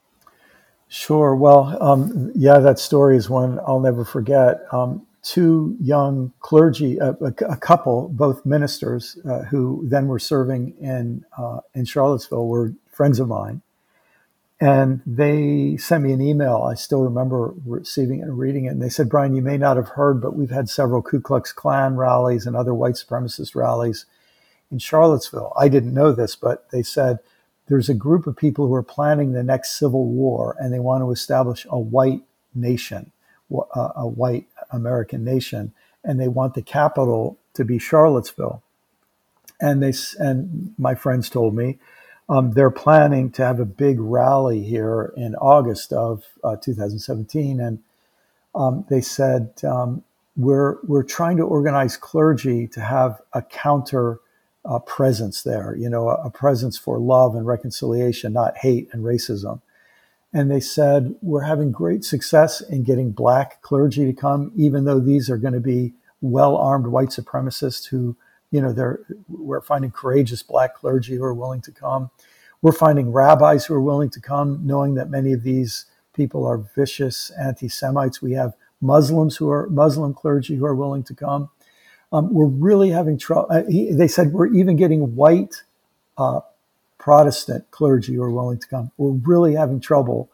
[0.88, 1.36] Sure.
[1.36, 4.61] Well, um, yeah, that story is one I'll never forget.
[4.72, 11.24] Um, two young clergy, a, a, couple, both ministers, uh, who then were serving in
[11.38, 13.62] uh, in Charlottesville, were friends of mine,
[14.60, 16.64] and they sent me an email.
[16.64, 18.70] I still remember receiving it and reading it.
[18.70, 21.52] And they said, "Brian, you may not have heard, but we've had several Ku Klux
[21.52, 24.06] Klan rallies and other white supremacist rallies
[24.72, 27.20] in Charlottesville." I didn't know this, but they said
[27.68, 31.02] there's a group of people who are planning the next civil war and they want
[31.04, 32.22] to establish a white
[32.54, 33.12] nation,
[33.54, 35.74] uh, a white American nation,
[36.04, 38.62] and they want the capital to be Charlottesville.
[39.60, 41.80] And they and my friends told me
[42.32, 47.80] um, they're planning to have a big rally here in August of uh, 2017, and
[48.56, 50.04] um, they said um,
[50.36, 54.20] we're we're trying to organize clergy to have a counter
[54.66, 59.04] uh, presence there, you know, a, a presence for love and reconciliation, not hate and
[59.04, 59.62] racism.
[60.34, 65.00] And they said, We're having great success in getting black clergy to come, even though
[65.00, 68.16] these are going to be well armed white supremacists who,
[68.52, 68.99] you know, they're,
[69.30, 72.12] we're finding courageous black clergy who are willing to come.
[72.62, 76.58] We're finding rabbis who are willing to come, knowing that many of these people are
[76.58, 78.22] vicious anti Semites.
[78.22, 81.49] We have Muslims who are Muslim clergy who are willing to come.
[82.12, 83.47] Um, we're really having trouble.
[83.49, 85.64] Uh, they said we're even getting white
[86.18, 86.41] uh,
[86.97, 88.91] Protestant clergy who are willing to come.
[88.97, 90.30] We're really having trouble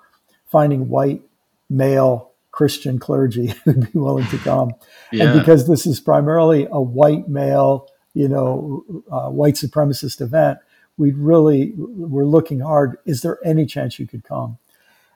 [0.45, 1.21] finding white
[1.69, 4.73] male Christian clergy who'd be willing to come.
[5.11, 5.25] Yeah.
[5.25, 7.87] And because this is primarily a white male,
[8.17, 10.57] you know, uh, white supremacist event,
[10.97, 12.97] we really we're looking hard.
[13.05, 14.57] Is there any chance you could come?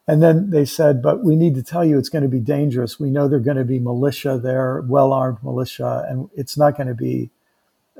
[0.07, 2.99] And then they said, but we need to tell you it's going to be dangerous.
[2.99, 6.87] We know they're going to be militia there, well armed militia, and it's not going
[6.87, 7.31] to be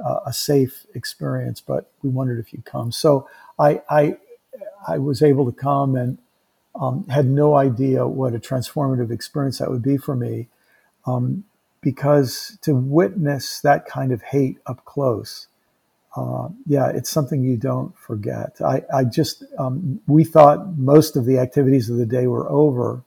[0.04, 1.62] uh, a safe experience.
[1.62, 2.92] But we wondered if you'd come.
[2.92, 3.28] So
[3.58, 4.18] I, I,
[4.88, 6.18] I was able to come and
[6.76, 10.48] um, had no idea what a transformative experience that would be for me.
[11.06, 11.46] Um,
[11.82, 15.48] because to witness that kind of hate up close
[16.16, 18.58] uh, yeah, it's something you don't forget.
[18.62, 23.04] I, I just, um, we thought most of the activities of the day were over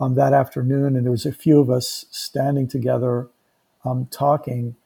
[0.00, 3.28] um, that afternoon, and there was a few of us standing together
[3.84, 4.76] um, talking,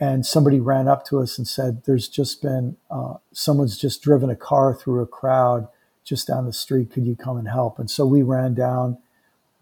[0.00, 4.30] and somebody ran up to us and said, "There's just been uh, someone's just driven
[4.30, 5.68] a car through a crowd
[6.04, 6.92] just down the street.
[6.92, 8.98] Could you come and help?" And so we ran down.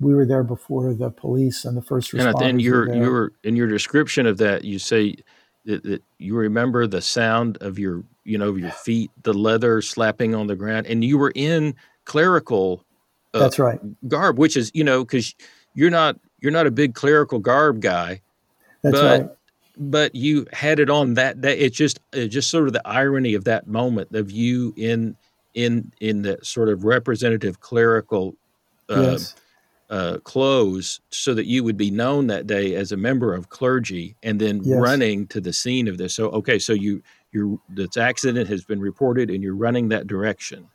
[0.00, 2.42] We were there before the police and the first responders.
[2.42, 5.16] And your your in your description of that, you say
[5.64, 10.34] that, that you remember the sound of your you know your feet the leather slapping
[10.34, 11.74] on the ground and you were in
[12.04, 12.84] clerical
[13.32, 13.80] uh, that's right.
[14.08, 15.34] garb which is you know because
[15.74, 18.20] you're not you're not a big clerical garb guy
[18.82, 19.30] that's but, right.
[19.76, 23.34] but you had it on that day it's just it's just sort of the irony
[23.34, 25.16] of that moment of you in
[25.54, 28.34] in in the sort of representative clerical
[28.90, 29.34] uh, yes
[29.94, 34.16] uh, clothes so that you would be known that day as a member of clergy
[34.24, 34.76] and then yes.
[34.80, 38.80] running to the scene of this so okay so you you this accident has been
[38.80, 40.66] reported and you're running that direction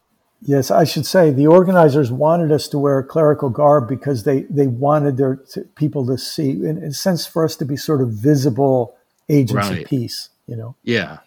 [0.41, 4.67] yes i should say the organizers wanted us to wear clerical garb because they they
[4.67, 8.01] wanted their to, people to see in, in a sense for us to be sort
[8.01, 8.95] of visible
[9.27, 9.81] agents right.
[9.81, 11.17] of peace you know yeah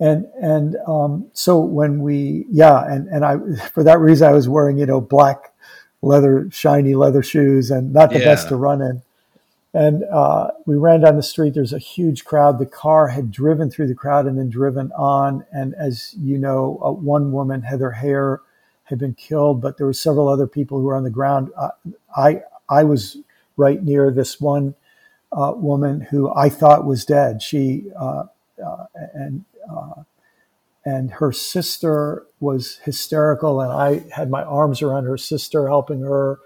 [0.00, 3.36] and and um, so when we yeah and and I
[3.74, 5.52] for that reason I was wearing you know black
[6.02, 8.24] leather, shiny leather shoes, and not the yeah.
[8.26, 9.02] best to run in.
[9.74, 11.54] And uh, we ran down the street.
[11.54, 12.58] There's a huge crowd.
[12.58, 15.44] The car had driven through the crowd and then driven on.
[15.52, 18.38] And as you know, uh, one woman, Heather Heyer,
[18.84, 21.50] had been killed, but there were several other people who were on the ground.
[21.56, 21.70] Uh,
[22.16, 23.18] I I was
[23.58, 24.74] right near this one
[25.30, 27.42] uh, woman who I thought was dead.
[27.42, 28.24] She uh,
[28.64, 29.44] uh, and
[30.88, 36.38] and her sister was hysterical, and I had my arms around her sister, helping her,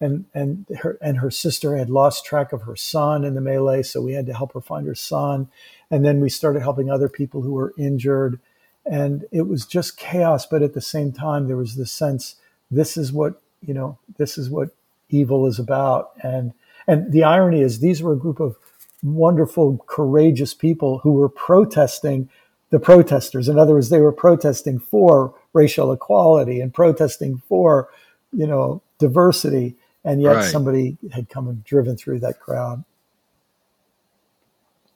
[0.00, 3.82] and and her and her sister had lost track of her son in the melee,
[3.82, 5.48] so we had to help her find her son,
[5.90, 8.38] and then we started helping other people who were injured,
[8.86, 10.46] and it was just chaos.
[10.46, 12.36] But at the same time, there was this sense:
[12.70, 14.68] this is what you know, this is what
[15.08, 16.52] evil is about, and
[16.86, 18.56] and the irony is, these were a group of
[19.02, 22.28] wonderful, courageous people who were protesting
[22.70, 23.48] the protesters.
[23.48, 27.88] In other words, they were protesting for racial equality and protesting for,
[28.32, 29.76] you know, diversity.
[30.04, 30.44] And yet right.
[30.44, 32.84] somebody had come and driven through that crowd.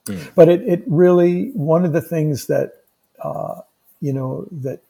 [0.05, 0.31] Mm.
[0.35, 2.83] But it, it really, one of the things that,
[3.23, 3.61] uh,
[4.01, 4.81] you know, that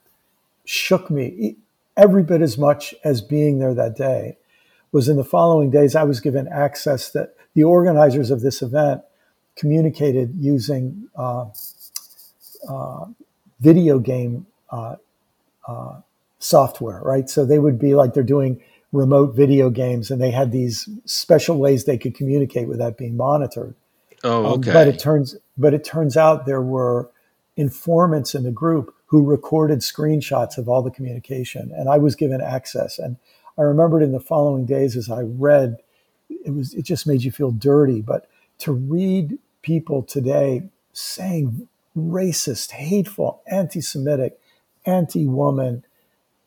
[0.66, 1.58] shook me
[1.98, 4.38] every bit as much as being there that day
[4.92, 9.02] was in the following days, I was given access that the organizers of this event
[9.56, 11.46] communicated using uh,
[12.68, 13.06] uh,
[13.60, 14.96] video game uh,
[15.68, 16.02] uh,
[16.40, 17.30] software, right?
[17.30, 18.62] So they would be like they're doing
[18.92, 23.76] remote video games, and they had these special ways they could communicate without being monitored.
[24.24, 24.70] Oh, okay.
[24.70, 27.10] Um, but it turns, but it turns out there were
[27.56, 32.42] informants in the group who recorded screenshots of all the communication, and I was given
[32.42, 33.00] access.
[33.00, 33.18] And
[33.58, 35.78] I remembered in the following days as I read,
[36.30, 38.02] it was it just made you feel dirty.
[38.02, 38.28] But
[38.60, 44.40] to read people today saying racist, hateful, anti Semitic,
[44.86, 45.84] anti woman,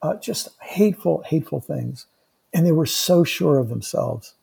[0.03, 2.07] uh, just hateful, hateful things.
[2.53, 4.35] And they were so sure of themselves.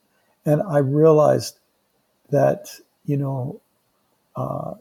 [0.45, 1.60] And I realized
[2.30, 2.68] that,
[3.06, 3.62] you know,
[4.36, 4.74] uh,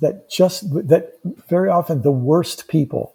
[0.00, 3.14] that just that very often the worst people,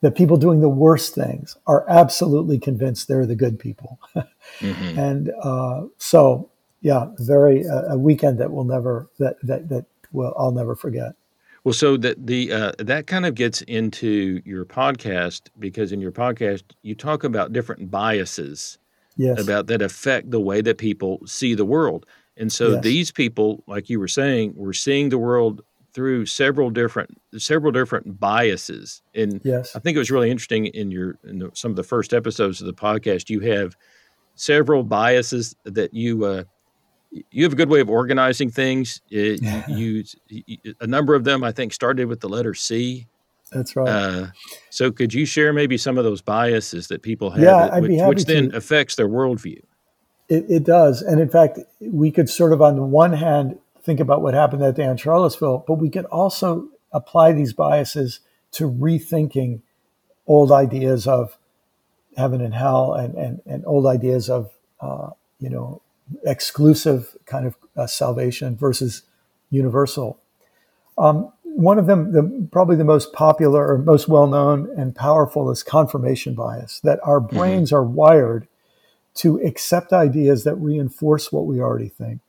[0.00, 3.98] the people doing the worst things, are absolutely convinced they're the good people.
[4.60, 4.98] mm-hmm.
[4.98, 6.50] And uh, so,
[6.82, 11.14] yeah, very uh, a weekend that will never that that that will I'll never forget.
[11.68, 16.12] Well, so that the uh, that kind of gets into your podcast because in your
[16.12, 18.78] podcast you talk about different biases
[19.18, 19.38] yes.
[19.38, 22.06] about that affect the way that people see the world.
[22.38, 22.82] And so yes.
[22.82, 25.60] these people, like you were saying, were seeing the world
[25.92, 29.02] through several different several different biases.
[29.14, 29.76] And yes.
[29.76, 32.62] I think it was really interesting in your in the, some of the first episodes
[32.62, 33.28] of the podcast.
[33.28, 33.76] You have
[34.36, 36.44] several biases that you uh,
[37.10, 39.00] you have a good way of organizing things.
[39.10, 43.06] It, you, you, a number of them, I think, started with the letter C.
[43.50, 43.88] That's right.
[43.88, 44.26] Uh,
[44.70, 48.24] so, could you share maybe some of those biases that people have, yeah, which, which
[48.26, 49.62] then affects their worldview?
[50.28, 54.00] It, it, does, and in fact, we could sort of, on the one hand, think
[54.00, 58.20] about what happened that day in Charlottesville, but we could also apply these biases
[58.52, 59.62] to rethinking
[60.26, 61.38] old ideas of
[62.18, 64.50] heaven and hell, and and, and old ideas of
[64.82, 65.80] uh, you know
[66.24, 69.02] exclusive kind of uh, salvation versus
[69.50, 70.18] universal.
[70.96, 75.50] Um, one of them, the, probably the most popular or most well known and powerful,
[75.50, 77.36] is confirmation bias, that our mm-hmm.
[77.36, 77.76] brains mm-hmm.
[77.76, 78.46] are wired
[79.14, 82.20] to accept ideas that reinforce what we already think,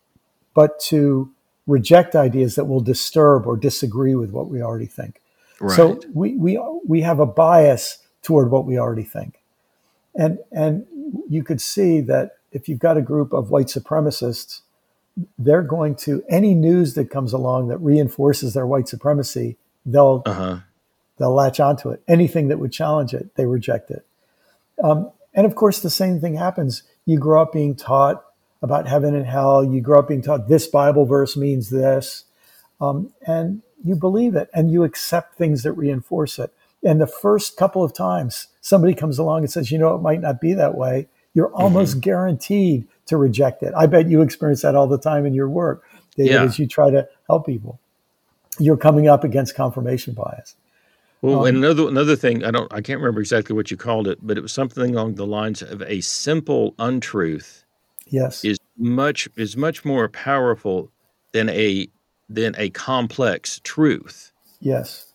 [0.53, 1.31] but to
[1.67, 5.21] reject ideas that will disturb or disagree with what we already think.
[5.59, 5.75] Right.
[5.75, 9.39] So we, we, we have a bias toward what we already think.
[10.15, 10.87] And, and
[11.29, 14.61] you could see that if you've got a group of white supremacists,
[15.37, 20.59] they're going to any news that comes along that reinforces their white supremacy, they'll uh-huh.
[21.17, 22.01] they'll latch onto it.
[22.07, 24.05] Anything that would challenge it, they reject it.
[24.81, 26.83] Um, and of course, the same thing happens.
[27.05, 28.23] You grow up being taught
[28.61, 29.63] about heaven and hell.
[29.63, 32.25] You grow up being taught this Bible verse means this,
[32.79, 36.53] um, and you believe it, and you accept things that reinforce it.
[36.83, 40.21] And the first couple of times somebody comes along and says, "You know, it might
[40.21, 41.07] not be that way,"
[41.39, 42.01] you're almost mm-hmm.
[42.01, 43.73] guaranteed to reject it.
[43.73, 45.85] I bet you experience that all the time in your work,
[46.17, 46.43] David, yeah.
[46.43, 47.79] as you try to help people.
[48.59, 50.57] You're coming up against confirmation bias.
[51.21, 54.05] Well, um, and another another thing, I don't, I can't remember exactly what you called
[54.05, 57.63] it, but it was something along the lines of a simple untruth.
[58.07, 60.91] Yes, is much is much more powerful
[61.31, 61.87] than a
[62.27, 64.33] than a complex truth.
[64.59, 65.08] Yes.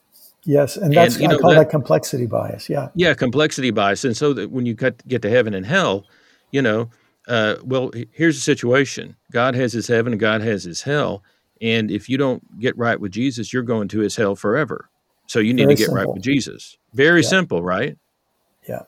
[0.47, 2.69] Yes, and that's and, you know, I call that, that, complexity bias.
[2.69, 4.05] Yeah, yeah, complexity bias.
[4.05, 6.05] And so that when you cut, get to heaven and hell,
[6.51, 6.91] you know,
[7.27, 11.23] uh, well, here's the situation: God has His heaven, and God has His hell.
[11.63, 14.91] And if you don't get right with Jesus, you're going to His hell forever.
[15.27, 16.05] So you need Very to get simple.
[16.05, 16.77] right with Jesus.
[16.93, 17.29] Very yeah.
[17.29, 17.97] simple, right?
[18.69, 18.83] Yeah,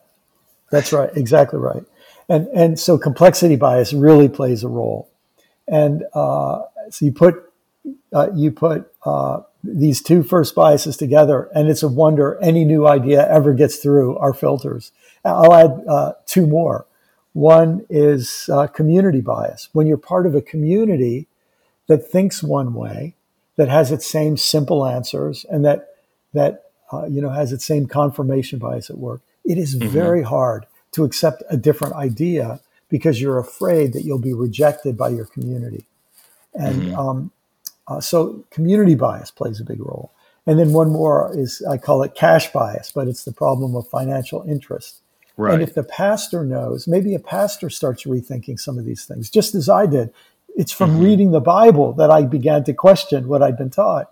[0.69, 1.09] that's right.
[1.15, 1.83] Exactly right.
[2.29, 5.09] And and so complexity bias really plays a role.
[5.67, 7.51] And uh, so you put
[8.13, 12.87] uh, you put uh, these two first biases together, and it's a wonder any new
[12.87, 14.91] idea ever gets through our filters.
[15.25, 16.85] I'll add uh, two more.
[17.33, 19.69] One is uh, community bias.
[19.73, 21.27] When you're part of a community
[21.87, 23.15] that thinks one way,
[23.55, 25.89] that has its same simple answers, and that
[26.33, 29.21] that uh, you know, has its same confirmation bias at work.
[29.43, 29.89] It is mm-hmm.
[29.89, 35.09] very hard to accept a different idea because you're afraid that you'll be rejected by
[35.09, 35.85] your community.
[36.53, 36.95] And mm-hmm.
[36.95, 37.31] um,
[37.87, 40.11] uh, so community bias plays a big role.
[40.45, 43.87] And then one more is I call it cash bias, but it's the problem of
[43.87, 45.01] financial interest.
[45.35, 45.53] Right.
[45.53, 49.53] And if the pastor knows, maybe a pastor starts rethinking some of these things, just
[49.53, 50.11] as I did.
[50.55, 51.03] It's from mm-hmm.
[51.03, 54.11] reading the Bible that I began to question what I'd been taught.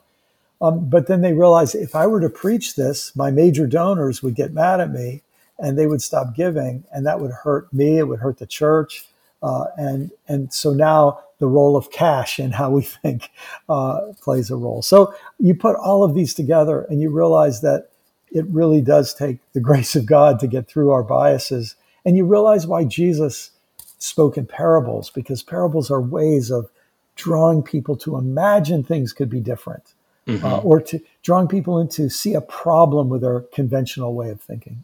[0.62, 4.36] Um, but then they realized if I were to preach this, my major donors would
[4.36, 5.24] get mad at me
[5.58, 7.98] and they would stop giving, and that would hurt me.
[7.98, 9.06] It would hurt the church.
[9.42, 13.30] Uh, and and so now the role of cash and how we think
[13.70, 14.82] uh, plays a role.
[14.82, 17.90] So you put all of these together, and you realize that
[18.32, 21.76] it really does take the grace of God to get through our biases.
[22.04, 23.52] And you realize why Jesus
[23.98, 26.70] spoke in parables, because parables are ways of
[27.16, 29.94] drawing people to imagine things could be different,
[30.28, 30.46] mm-hmm.
[30.46, 34.84] uh, or to drawing people into see a problem with their conventional way of thinking.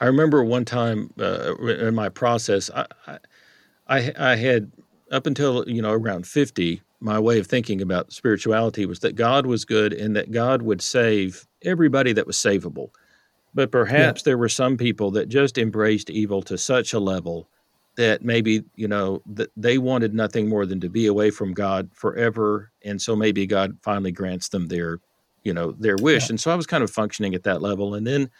[0.00, 2.86] I remember one time uh, in my process, I,
[3.88, 4.70] I, I had
[5.10, 9.46] up until you know around fifty, my way of thinking about spirituality was that God
[9.46, 12.90] was good and that God would save everybody that was savable.
[13.54, 14.24] But perhaps yeah.
[14.26, 17.48] there were some people that just embraced evil to such a level
[17.96, 21.90] that maybe, you know, that they wanted nothing more than to be away from God
[21.92, 22.70] forever.
[22.84, 25.00] And so maybe God finally grants them their,
[25.42, 26.24] you know, their wish.
[26.24, 26.34] Yeah.
[26.34, 27.94] And so I was kind of functioning at that level.
[27.94, 28.30] And then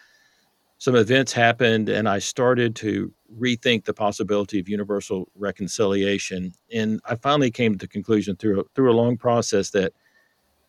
[0.79, 6.53] some events happened and I started to rethink the possibility of universal reconciliation.
[6.73, 9.93] And I finally came to the conclusion through a, through a long process that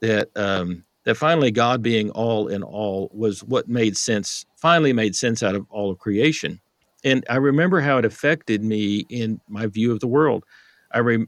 [0.02, 4.46] that um, that finally God being all in all was what made sense.
[4.56, 6.60] Finally, made sense out of all of creation.
[7.04, 10.46] And I remember how it affected me in my view of the world.
[10.92, 11.28] I re-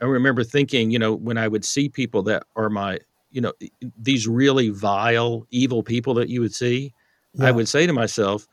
[0.00, 2.98] I remember thinking, you know, when I would see people that are my,
[3.30, 3.52] you know,
[3.98, 6.92] these really vile, evil people that you would see,
[7.34, 7.46] yeah.
[7.46, 8.46] I would say to myself,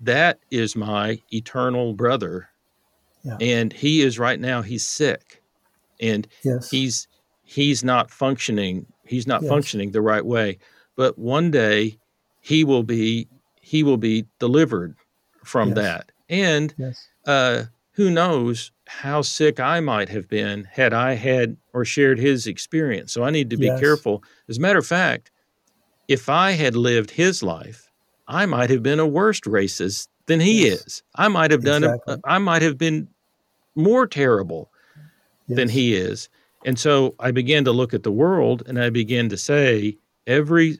[0.00, 2.48] that is my eternal brother.
[3.22, 3.36] Yeah.
[3.40, 5.42] And he is right now, he's sick.
[6.00, 6.70] And yes.
[6.70, 7.06] he's
[7.42, 9.50] he's not functioning, he's not yes.
[9.50, 10.58] functioning the right way.
[10.96, 11.98] But one day
[12.40, 13.28] he will be
[13.60, 14.96] he will be delivered
[15.44, 15.76] from yes.
[15.76, 16.12] that.
[16.28, 16.74] And
[17.26, 22.46] uh, who knows how sick I might have been had I had or shared his
[22.46, 23.12] experience.
[23.12, 24.24] So I need to be careful.
[24.48, 25.30] As a matter of fact,
[26.08, 27.89] if I had lived his life,
[28.30, 30.86] I might have been a worse racist than he yes.
[30.86, 31.02] is.
[31.16, 32.14] I might have done exactly.
[32.14, 33.08] a, I might have been
[33.74, 34.70] more terrible
[35.48, 35.56] yes.
[35.56, 36.28] than he is.
[36.64, 40.78] And so I began to look at the world and I began to say, every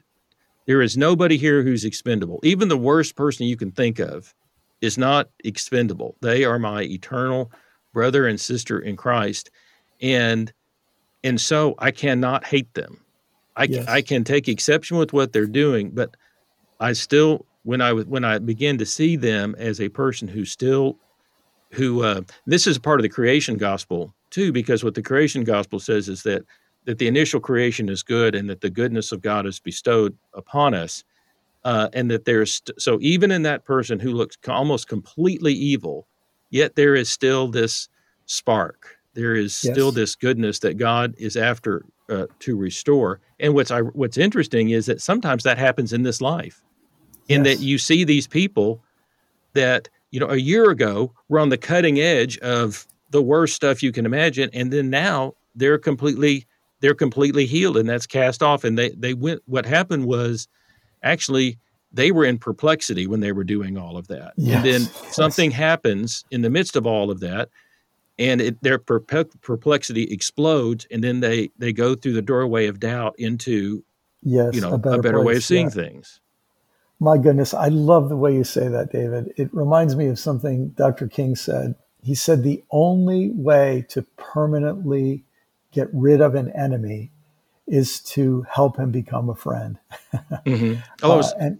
[0.67, 2.39] there is nobody here who's expendable.
[2.43, 4.33] Even the worst person you can think of
[4.79, 6.15] is not expendable.
[6.21, 7.51] They are my eternal
[7.93, 9.49] brother and sister in Christ.
[10.01, 10.53] And
[11.23, 13.01] and so I cannot hate them.
[13.55, 13.87] I, yes.
[13.87, 16.15] I can take exception with what they're doing, but
[16.81, 20.97] I still when I when I began to see them as a person who still
[21.71, 25.43] who uh, this is a part of the creation gospel too because what the creation
[25.43, 26.43] gospel says is that
[26.85, 30.73] that the initial creation is good and that the goodness of God is bestowed upon
[30.73, 31.03] us
[31.63, 36.07] uh, and that there's st- so even in that person who looks almost completely evil
[36.49, 37.87] yet there is still this
[38.25, 38.97] spark.
[39.13, 39.73] There is yes.
[39.73, 43.19] still this goodness that God is after uh, to restore.
[43.39, 46.63] And what's I, what's interesting is that sometimes that happens in this life
[47.31, 47.57] in yes.
[47.57, 48.83] that you see these people
[49.53, 53.81] that you know a year ago were on the cutting edge of the worst stuff
[53.81, 56.45] you can imagine and then now they're completely
[56.81, 60.47] they're completely healed and that's cast off and they they went what happened was
[61.03, 61.57] actually
[61.93, 64.55] they were in perplexity when they were doing all of that yes.
[64.55, 65.59] and then something yes.
[65.59, 67.49] happens in the midst of all of that
[68.19, 73.15] and it, their perplexity explodes and then they they go through the doorway of doubt
[73.17, 73.83] into
[74.21, 75.73] yes, you know a better, a better way of seeing yeah.
[75.73, 76.21] things
[77.01, 79.33] my goodness, I love the way you say that, David.
[79.35, 81.07] It reminds me of something Dr.
[81.07, 81.73] King said.
[82.03, 85.23] He said the only way to permanently
[85.71, 87.09] get rid of an enemy
[87.65, 89.79] is to help him become a friend.
[90.13, 90.79] mm-hmm.
[91.01, 91.59] Oh, I was, uh, and,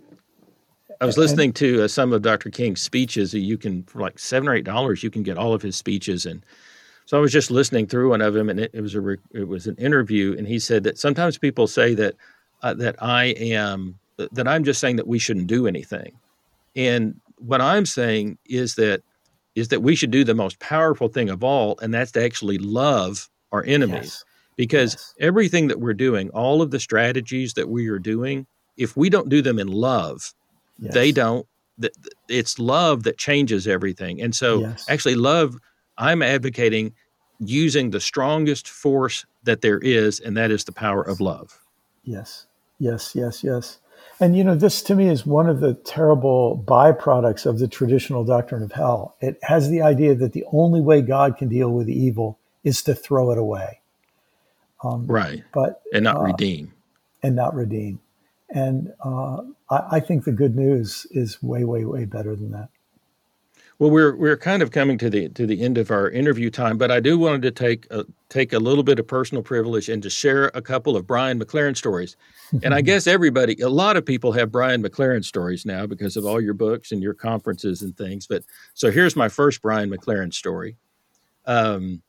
[1.00, 2.52] I was listening and, to uh, some of Dr.
[2.52, 3.34] King's speeches.
[3.34, 6.28] You can, for like seven or eight dollars, you can get all of his speeches.
[6.28, 6.46] And
[7.08, 9.48] so I was just listening through one of them, and it, it was a it
[9.48, 12.14] was an interview, and he said that sometimes people say that
[12.62, 13.98] uh, that I am
[14.32, 16.14] that I'm just saying that we shouldn't do anything.
[16.76, 19.02] And what I'm saying is that
[19.56, 22.58] is that we should do the most powerful thing of all, and that's to actually
[22.58, 24.24] love our enemies.
[24.24, 24.26] Yes.
[24.56, 25.16] Because yes.
[25.20, 28.46] everything that we're doing, all of the strategies that we are doing,
[28.78, 30.34] if we don't do them in love,
[30.80, 30.94] yes.
[30.94, 31.48] they don't.
[32.30, 34.22] It's love that changes everything.
[34.22, 35.58] And so, actually, love,
[35.98, 36.94] I'm advocating
[37.40, 41.60] using the strongest force that there is, and that is the power of love.
[42.04, 42.46] Yes,
[42.78, 43.80] yes, yes, yes.
[44.22, 48.24] And you know, this to me is one of the terrible byproducts of the traditional
[48.24, 49.16] doctrine of hell.
[49.20, 52.94] It has the idea that the only way God can deal with evil is to
[52.94, 53.82] throw it away.
[54.84, 55.44] Um, right.
[55.52, 56.72] But and not uh, redeem.
[57.24, 58.00] And not redeem.
[58.48, 59.38] And uh,
[59.72, 62.70] I, I think the good news is way, way, way better than that.
[63.82, 66.78] Well, we're we're kind of coming to the to the end of our interview time,
[66.78, 70.04] but I do wanted to take a, take a little bit of personal privilege and
[70.04, 72.16] to share a couple of Brian McLaren stories.
[72.62, 76.28] and I guess everybody, a lot of people have Brian McLaren stories now because of
[76.28, 78.28] all your books and your conferences and things.
[78.28, 78.44] But
[78.76, 80.76] so here's my first Brian McLaren story.
[81.48, 82.04] Um,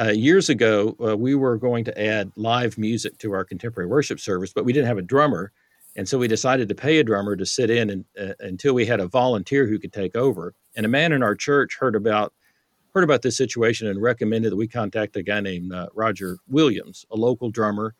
[0.00, 4.18] uh, years ago, uh, we were going to add live music to our contemporary worship
[4.18, 5.52] service, but we didn't have a drummer.
[5.94, 8.86] And so we decided to pay a drummer to sit in and, uh, until we
[8.86, 10.54] had a volunteer who could take over.
[10.76, 12.32] And a man in our church heard about
[12.94, 17.04] heard about this situation and recommended that we contact a guy named uh, Roger Williams,
[17.10, 17.94] a local drummer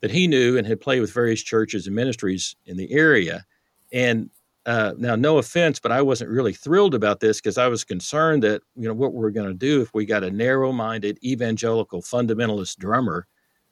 [0.00, 3.44] that he knew and had played with various churches and ministries in the area.
[3.92, 4.30] And
[4.64, 8.42] uh, now, no offense, but I wasn't really thrilled about this because I was concerned
[8.44, 12.02] that you know what we we're going to do if we got a narrow-minded evangelical
[12.02, 13.26] fundamentalist drummer.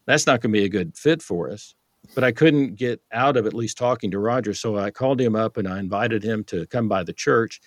[0.07, 1.75] That's not going to be a good fit for us
[2.15, 4.55] but I couldn't get out of at least talking to Roger.
[4.55, 7.61] So I called him up and I invited him to come by the church.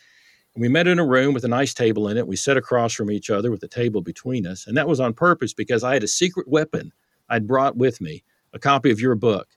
[0.56, 2.28] We met in a room with a nice table in it.
[2.28, 4.68] We sat across from each other with a table between us.
[4.68, 6.92] And that was on purpose because I had a secret weapon
[7.30, 8.24] I'd brought with me
[8.54, 9.48] a copy of your book,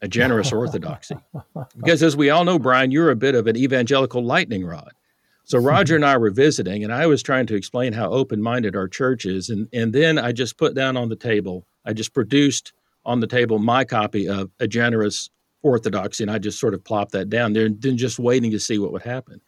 [0.00, 1.16] A Generous Orthodoxy.
[1.76, 4.92] because as we all know, Brian, you're a bit of an evangelical lightning rod.
[5.42, 8.76] So Roger and I were visiting, and I was trying to explain how open minded
[8.76, 9.50] our church is.
[9.50, 12.72] And, and then I just put down on the table, I just produced
[13.04, 15.28] on the table my copy of A Generous
[15.62, 18.60] Orthodoxy, and I just sort of plopped that down there, and then just waiting to
[18.60, 19.40] see what would happen.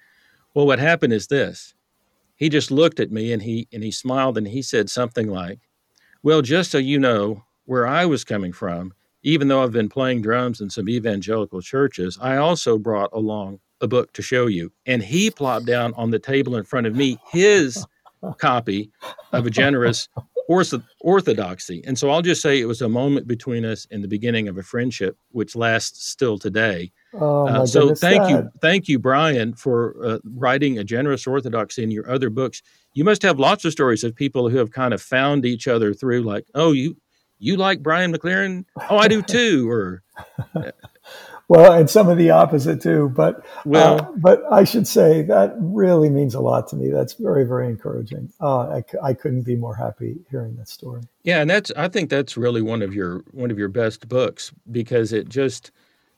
[0.57, 1.75] Well, what happened is this:
[2.35, 5.59] he just looked at me and he and he smiled and he said something like,
[6.23, 10.23] "Well, just so you know where I was coming from, even though I've been playing
[10.23, 15.03] drums in some evangelical churches, I also brought along a book to show you." And
[15.03, 17.85] he plopped down on the table in front of me his
[18.39, 18.91] copy
[19.33, 20.09] of a generous
[20.49, 21.83] orthodoxy.
[21.87, 24.59] And so I'll just say it was a moment between us in the beginning of
[24.59, 26.93] a friendship, which lasts still today.
[27.15, 28.31] Oh, uh, so thank God.
[28.31, 32.63] you, thank you, Brian, for uh, writing a generous orthodoxy in your other books.
[32.95, 35.93] You must have lots of stories of people who have kind of found each other
[35.93, 36.97] through, like, oh, you
[37.39, 38.65] you like Brian McLaren?
[38.89, 39.71] Oh, I do too.
[39.71, 40.03] Or
[41.49, 43.13] well, and some of the opposite too.
[43.15, 46.91] But well, uh, but I should say that really means a lot to me.
[46.91, 48.33] That's very very encouraging.
[48.41, 51.03] Uh, I, I couldn't be more happy hearing that story.
[51.23, 54.53] Yeah, and that's I think that's really one of your one of your best books
[54.71, 55.71] because it just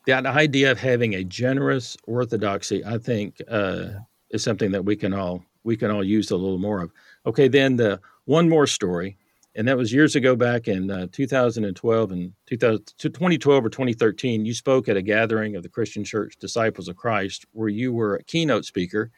[0.07, 2.83] that idea of having a generous orthodoxy.
[2.83, 3.99] I think uh, yeah.
[4.31, 6.91] is something that we can all we can all use a little more of.
[7.27, 9.17] Okay, then the one more story
[9.55, 14.87] and that was years ago back in uh, 2012 and 2012 or 2013 you spoke
[14.87, 18.65] at a gathering of the christian church disciples of christ where you were a keynote
[18.65, 19.11] speaker.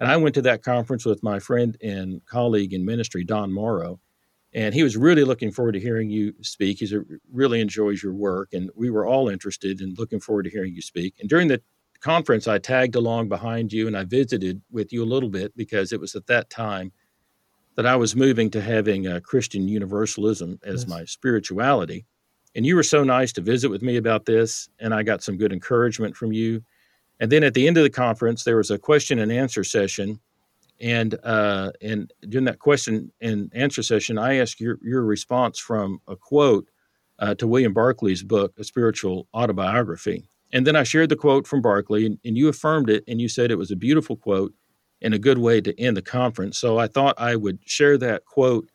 [0.00, 4.00] And i went to that conference with my friend and colleague in ministry don morrow
[4.52, 6.78] and he was really looking forward to hearing you speak.
[6.78, 6.96] He
[7.32, 10.80] really enjoys your work and we were all interested in looking forward to hearing you
[10.80, 11.14] speak.
[11.18, 11.60] And during the
[12.04, 15.90] conference i tagged along behind you and i visited with you a little bit because
[15.90, 16.92] it was at that time
[17.76, 20.88] that I was moving to having a Christian universalism as yes.
[20.88, 22.06] my spirituality.
[22.54, 25.36] And you were so nice to visit with me about this, and I got some
[25.36, 26.62] good encouragement from you.
[27.18, 30.20] And then at the end of the conference, there was a question and answer session,
[30.80, 36.00] and uh, and during that question and answer session, I asked your your response from
[36.08, 36.68] a quote
[37.18, 40.28] uh, to William Barclay's book, A Spiritual Autobiography.
[40.52, 43.28] And then I shared the quote from Barclay, and, and you affirmed it, and you
[43.28, 44.52] said it was a beautiful quote
[45.04, 46.58] and a good way to end the conference.
[46.58, 48.68] So I thought I would share that quote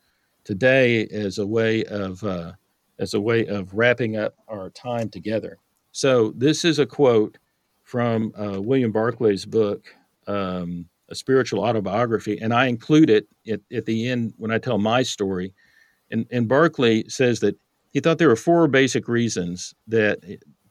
[0.44, 2.54] today as a way of uh,
[3.00, 5.58] as a way of wrapping up our time together.
[5.92, 7.38] So this is a quote
[7.84, 9.88] from uh, William Barclay's book,
[10.28, 14.78] um, A Spiritual Autobiography, and I include it at, at the end when I tell
[14.78, 15.54] my story.
[16.12, 17.58] And, and Barclay says that
[17.92, 20.20] he thought there were four basic reasons that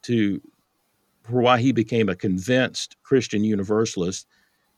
[0.02, 0.40] to
[1.24, 4.26] for why he became a convinced Christian universalist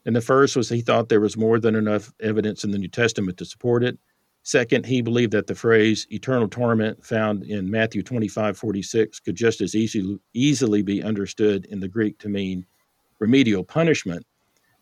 [0.06, 2.88] and the first was he thought there was more than enough evidence in the New
[2.88, 3.98] Testament to support it.
[4.42, 9.60] Second, he believed that the phrase eternal torment found in Matthew 25 46 could just
[9.60, 12.64] as easy, easily be understood in the Greek to mean
[13.18, 14.24] remedial punishment.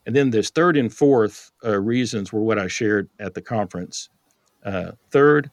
[0.07, 4.09] And then this third and fourth uh, reasons were what I shared at the conference.
[4.65, 5.51] Uh, third,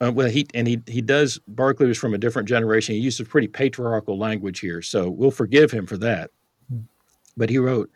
[0.00, 1.38] uh, well, he and he he does.
[1.48, 2.94] Barclay was from a different generation.
[2.94, 6.30] He uses pretty patriarchal language here, so we'll forgive him for that.
[6.70, 6.80] Hmm.
[7.36, 7.90] But he wrote,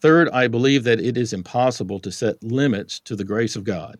[0.00, 3.98] Third, I believe that it is impossible to set limits to the grace of God.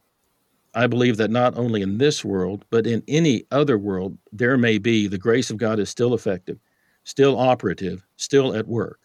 [0.75, 4.79] I believe that not only in this world, but in any other world, there may
[4.79, 6.59] be the grace of God is still effective,
[7.05, 9.01] still operative, still at work.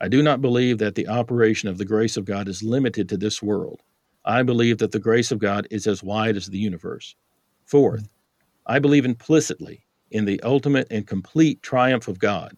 [0.00, 3.16] I do not believe that the operation of the grace of God is limited to
[3.16, 3.82] this world.
[4.24, 7.16] I believe that the grace of God is as wide as the universe.
[7.64, 8.08] Fourth,
[8.66, 12.56] I believe implicitly in the ultimate and complete triumph of God,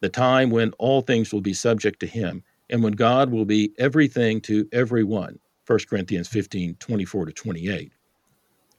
[0.00, 3.72] the time when all things will be subject to him, and when God will be
[3.78, 5.38] everything to everyone.
[5.66, 7.92] 1 Corinthians 15, 24 to 28.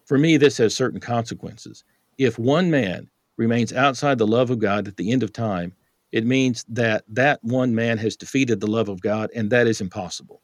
[0.05, 1.85] For me, this has certain consequences.
[2.17, 5.73] If one man remains outside the love of God at the end of time,
[6.11, 9.79] it means that that one man has defeated the love of God, and that is
[9.79, 10.41] impossible.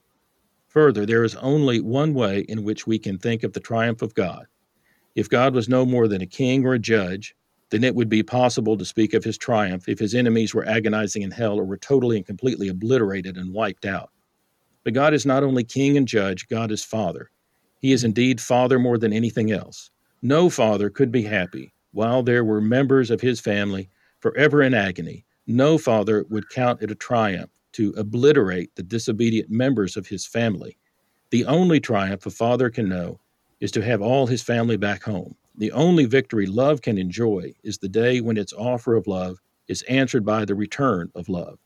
[0.67, 4.13] Further, there is only one way in which we can think of the triumph of
[4.13, 4.45] God.
[5.15, 7.35] If God was no more than a king or a judge,
[7.69, 11.21] then it would be possible to speak of his triumph if his enemies were agonizing
[11.21, 14.09] in hell or were totally and completely obliterated and wiped out.
[14.83, 17.29] But God is not only king and judge, God is father.
[17.79, 19.91] He is indeed father more than anything else.
[20.21, 23.89] No father could be happy while there were members of his family
[24.19, 25.25] forever in agony.
[25.47, 30.77] No father would count it a triumph to obliterate the disobedient members of his family.
[31.29, 33.19] The only triumph a father can know
[33.59, 35.35] is to have all his family back home.
[35.59, 39.81] The only victory love can enjoy is the day when its offer of love is
[39.83, 41.59] answered by the return of love.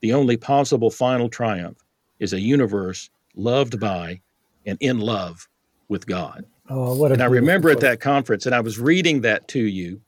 [0.00, 1.78] The only possible final triumph
[2.18, 4.22] is a universe loved by
[4.64, 5.46] and in love
[5.88, 6.46] with God.
[6.70, 10.00] Oh, what and I remember at that conference, and I was reading that to you,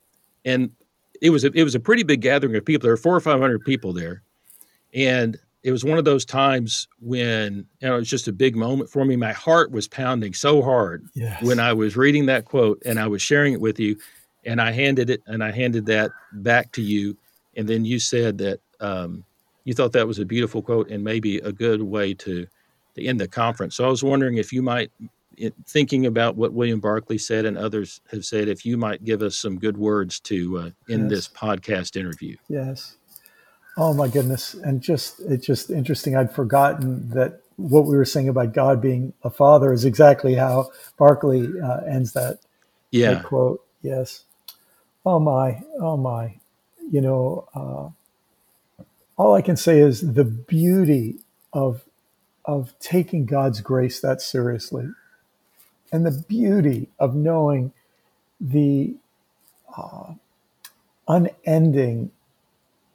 [0.47, 0.71] and
[1.21, 2.85] it was a, it was a pretty big gathering of people.
[2.85, 4.23] There were four or five hundred people there,
[4.95, 8.55] and it was one of those times when you know, it was just a big
[8.55, 9.17] moment for me.
[9.17, 11.43] My heart was pounding so hard yes.
[11.43, 13.99] when I was reading that quote and I was sharing it with you,
[14.45, 17.17] and I handed it and I handed that back to you,
[17.57, 19.25] and then you said that um,
[19.65, 22.47] you thought that was a beautiful quote and maybe a good way to
[22.95, 23.75] to end the conference.
[23.75, 24.93] So I was wondering if you might,
[25.67, 29.37] thinking about what William Barclay said and others have said, if you might give us
[29.37, 31.11] some good words to uh, end yes.
[31.11, 32.37] this podcast interview.
[32.49, 32.96] Yes.
[33.77, 34.55] Oh my goodness!
[34.55, 36.17] And just it's just interesting.
[36.17, 40.71] I'd forgotten that what we were saying about God being a father is exactly how
[40.99, 42.39] Barclay uh, ends that,
[42.91, 43.15] yeah.
[43.15, 43.63] that quote.
[43.83, 44.25] Yes.
[45.05, 45.63] Oh my!
[45.79, 46.37] Oh my!
[46.91, 48.83] You know, uh,
[49.17, 51.17] all I can say is the beauty
[51.53, 51.85] of
[52.47, 54.89] of taking God's grace that seriously,
[55.93, 57.73] and the beauty of knowing
[58.41, 58.95] the
[59.77, 60.15] uh,
[61.07, 62.11] unending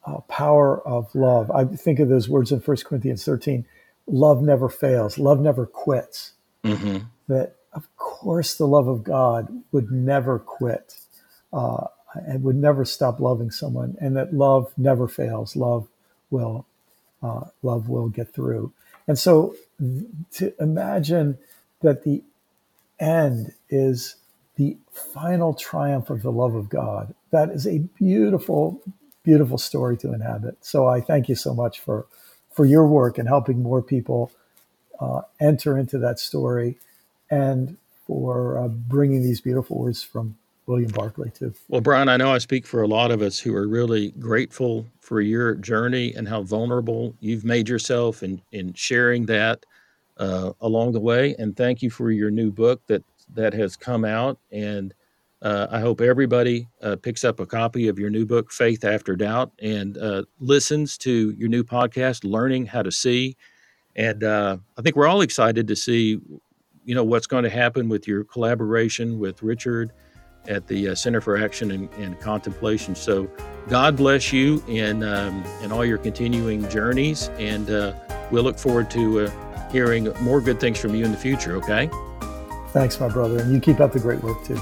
[0.05, 1.51] uh, power of love.
[1.51, 3.65] I think of those words in 1 Corinthians 13
[4.07, 6.33] love never fails, love never quits.
[6.63, 7.05] Mm-hmm.
[7.27, 10.95] That, of course, the love of God would never quit
[11.53, 15.55] uh, and would never stop loving someone, and that love never fails.
[15.55, 15.87] Love
[16.29, 16.65] will,
[17.23, 18.73] uh, love will get through.
[19.07, 19.55] And so,
[20.33, 21.37] to imagine
[21.81, 22.23] that the
[22.99, 24.15] end is
[24.55, 28.81] the final triumph of the love of God, that is a beautiful,
[29.23, 30.57] beautiful story to inhabit.
[30.61, 32.07] So I thank you so much for
[32.53, 34.31] for your work and helping more people
[34.99, 36.77] uh, enter into that story,
[37.29, 41.53] and for uh, bringing these beautiful words from William Barclay too.
[41.69, 44.85] Well, Brian, I know I speak for a lot of us who are really grateful
[44.99, 49.65] for your journey and how vulnerable you've made yourself in in sharing that
[50.17, 51.35] uh, along the way.
[51.39, 53.03] And thank you for your new book that
[53.33, 54.93] that has come out and
[55.41, 59.15] uh, I hope everybody uh, picks up a copy of your new book, Faith After
[59.15, 63.35] Doubt, and uh, listens to your new podcast, Learning How to See.
[63.95, 66.19] And uh, I think we're all excited to see,
[66.85, 69.91] you know, what's going to happen with your collaboration with Richard
[70.47, 72.95] at the uh, Center for Action and, and, Contemplation.
[72.95, 73.29] So
[73.67, 77.93] God bless you in um, in all your continuing journeys, and uh,
[78.31, 79.31] we'll look forward to
[79.71, 81.55] hearing more good things from you in the future.
[81.57, 81.89] Okay.
[82.69, 84.59] Thanks, my brother, and you keep up the great work too.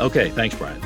[0.00, 0.80] Okay, thanks, Brian.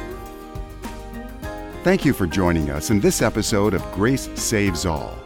[1.85, 5.17] Thank you for joining us in this episode of Grace Saves All.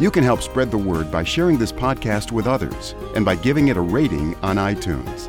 [0.00, 3.68] You can help spread the word by sharing this podcast with others and by giving
[3.68, 5.28] it a rating on iTunes.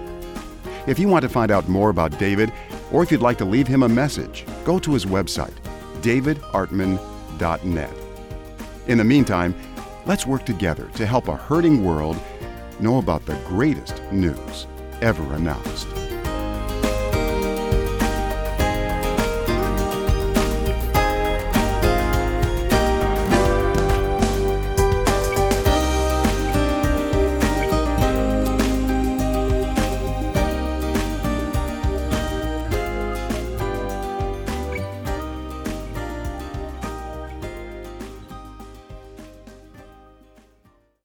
[0.88, 2.54] If you want to find out more about David,
[2.92, 5.56] or if you'd like to leave him a message, go to his website,
[6.02, 7.94] davidartman.net.
[8.88, 9.54] In the meantime,
[10.06, 12.18] let's work together to help a hurting world
[12.80, 14.68] know about the greatest news
[15.02, 15.88] ever announced.